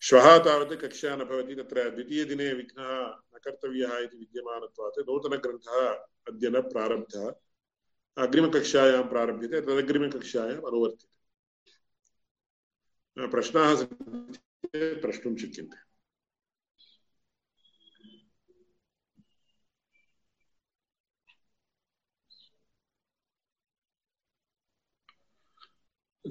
श्वः 0.06 0.38
तावत् 0.38 0.82
कक्षा 0.82 1.16
न 1.16 1.24
भवति 1.24 1.56
तत्र 1.56 1.90
द्वितीयदिने 1.90 2.54
विघ्नः 2.54 2.90
न 3.36 3.40
कर्तव्यः 3.44 3.98
इति 3.98 4.18
विद्यमानत्वात् 4.18 5.00
नूतनग्रन्थः 5.00 5.88
अद्य 6.28 6.50
न 6.50 6.62
प्रारब्धः। 6.62 7.34
अग्रिमकक्षायां 8.24 9.04
प्रारभ्यते 9.04 9.62
तदग्रिमकक्षायाम् 9.62 10.66
अनुवर्त्यते 10.66 11.16
प्रश्नाः 13.28 13.84
प्रष्टुं 14.76 15.36
शक्यन्ते। 15.38 15.78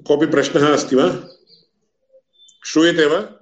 कोऽपि 0.01 0.25
प्रश्नः 0.25 0.73
अस्ति 0.73 0.95
वा? 0.95 1.07
श्रूयते 2.65 3.05
वा? 3.05 3.34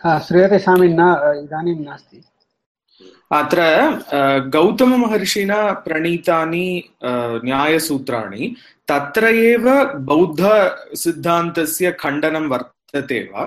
श्रूयते 0.00 0.58
स्वामी 0.58 0.88
न 0.88 1.00
इदानीं 1.44 1.84
नास्ति। 1.84 2.18
अत्र 3.32 3.60
गौतममहर्षिणा 4.54 5.60
प्रणीतानि 5.86 6.68
न्यायसूत्राणि 7.44 8.42
तत्र 8.88 9.24
एव 9.26 9.66
बौद्धसिद्धान्तस्य 10.08 11.86
खण्डनं 12.00 12.44
वर्तते 12.48 13.20
वा? 13.32 13.42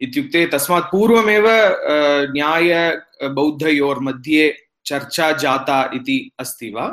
इत्युक्ते 0.00 0.40
तस्मात् 0.54 0.90
पूर्वमेव 0.92 1.46
न्यायबौद्धयोर्मध्ये 2.36 4.44
चर्चा 4.86 5.26
जाता 5.42 5.78
इति 5.94 6.18
अस्ति 6.38 6.68
वा? 6.70 6.86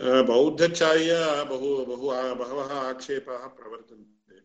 बौद्धचार्य 0.00 1.12
बहु 1.50 1.68
बहु 1.86 2.06
बहवः 2.40 2.70
आक्षेपाः 2.80 3.42
प्रवर्तन्ते। 3.56 4.36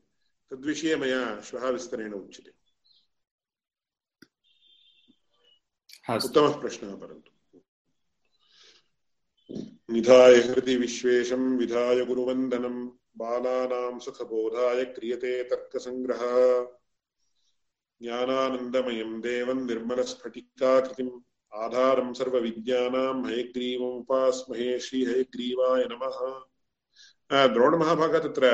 तद्विषये 0.51 0.95
मया 0.95 1.21
श्वः 1.45 1.69
विस्तरेण 1.69 2.13
उच्यते। 2.13 2.51
उत्तमः 6.07 6.61
प्रश्नः 6.61 6.95
परन्तु 6.95 7.31
निधाय 9.93 10.35
हृदि 10.35 10.75
विश्वेशं, 10.75 11.57
विधाय 11.57 12.05
गुरुवन्दनं। 12.05 12.87
बालानां 13.17 13.99
सुखबोधाय 13.99 14.85
क्रियते 14.85 15.43
तर्कसङ्ग्रहः। 15.43 16.67
ज्ञानानन्दमयं 18.01 19.21
देवं 19.21 19.65
निर्मलस्फटिकाकृतिम्। 19.65 21.19
आधारं 21.53 22.13
सर्वविद्यानां। 22.13 23.27
हयग्रीवमुपास्महे 23.27 24.79
श्रीहयग्रीवाय 24.79 25.83
नमः। 25.91 26.19
द्रोणमहाभाग 27.47 28.15
तत्र 28.15 28.49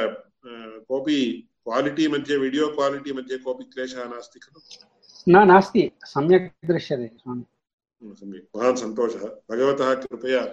कोऽपि 0.88 1.50
क्वालिटी 1.64 2.08
मध्ये, 2.08 2.38
वीडियो 2.38 2.68
क्वालिटी 2.70 3.12
मध्ये 3.12 3.38
कोऽपि 3.38 3.64
क्लेशः 3.64 4.04
नास्ति 4.04 4.40
खलु? 4.40 4.60
न 5.30 5.48
नास्ति 5.48 5.92
सम्यक् 6.04 6.68
दृश्यते 6.68 7.08
स्वामि। 7.08 7.44
सम्यक्। 8.04 8.58
महान् 8.58 8.76
सन्तोषः। 8.76 9.20
भगवतः 9.20 9.94
कृपया 9.96 10.46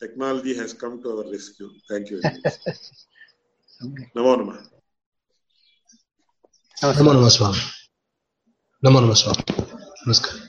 technology 0.00 0.54
has 0.54 0.72
come 0.72 1.02
to 1.02 1.10
our 1.10 1.32
rescue 1.32 1.68
thank 1.68 2.12
you 2.12 2.18
नमो 4.16 4.36
नमः। 4.36 4.68
नमो 7.02 7.12
नमः 7.12 7.28
स्वामी। 7.28 7.58
नमो 8.84 9.00
नमः 9.00 9.14
स्वामी। 9.14 9.62
नमस्कारः। 10.06 10.47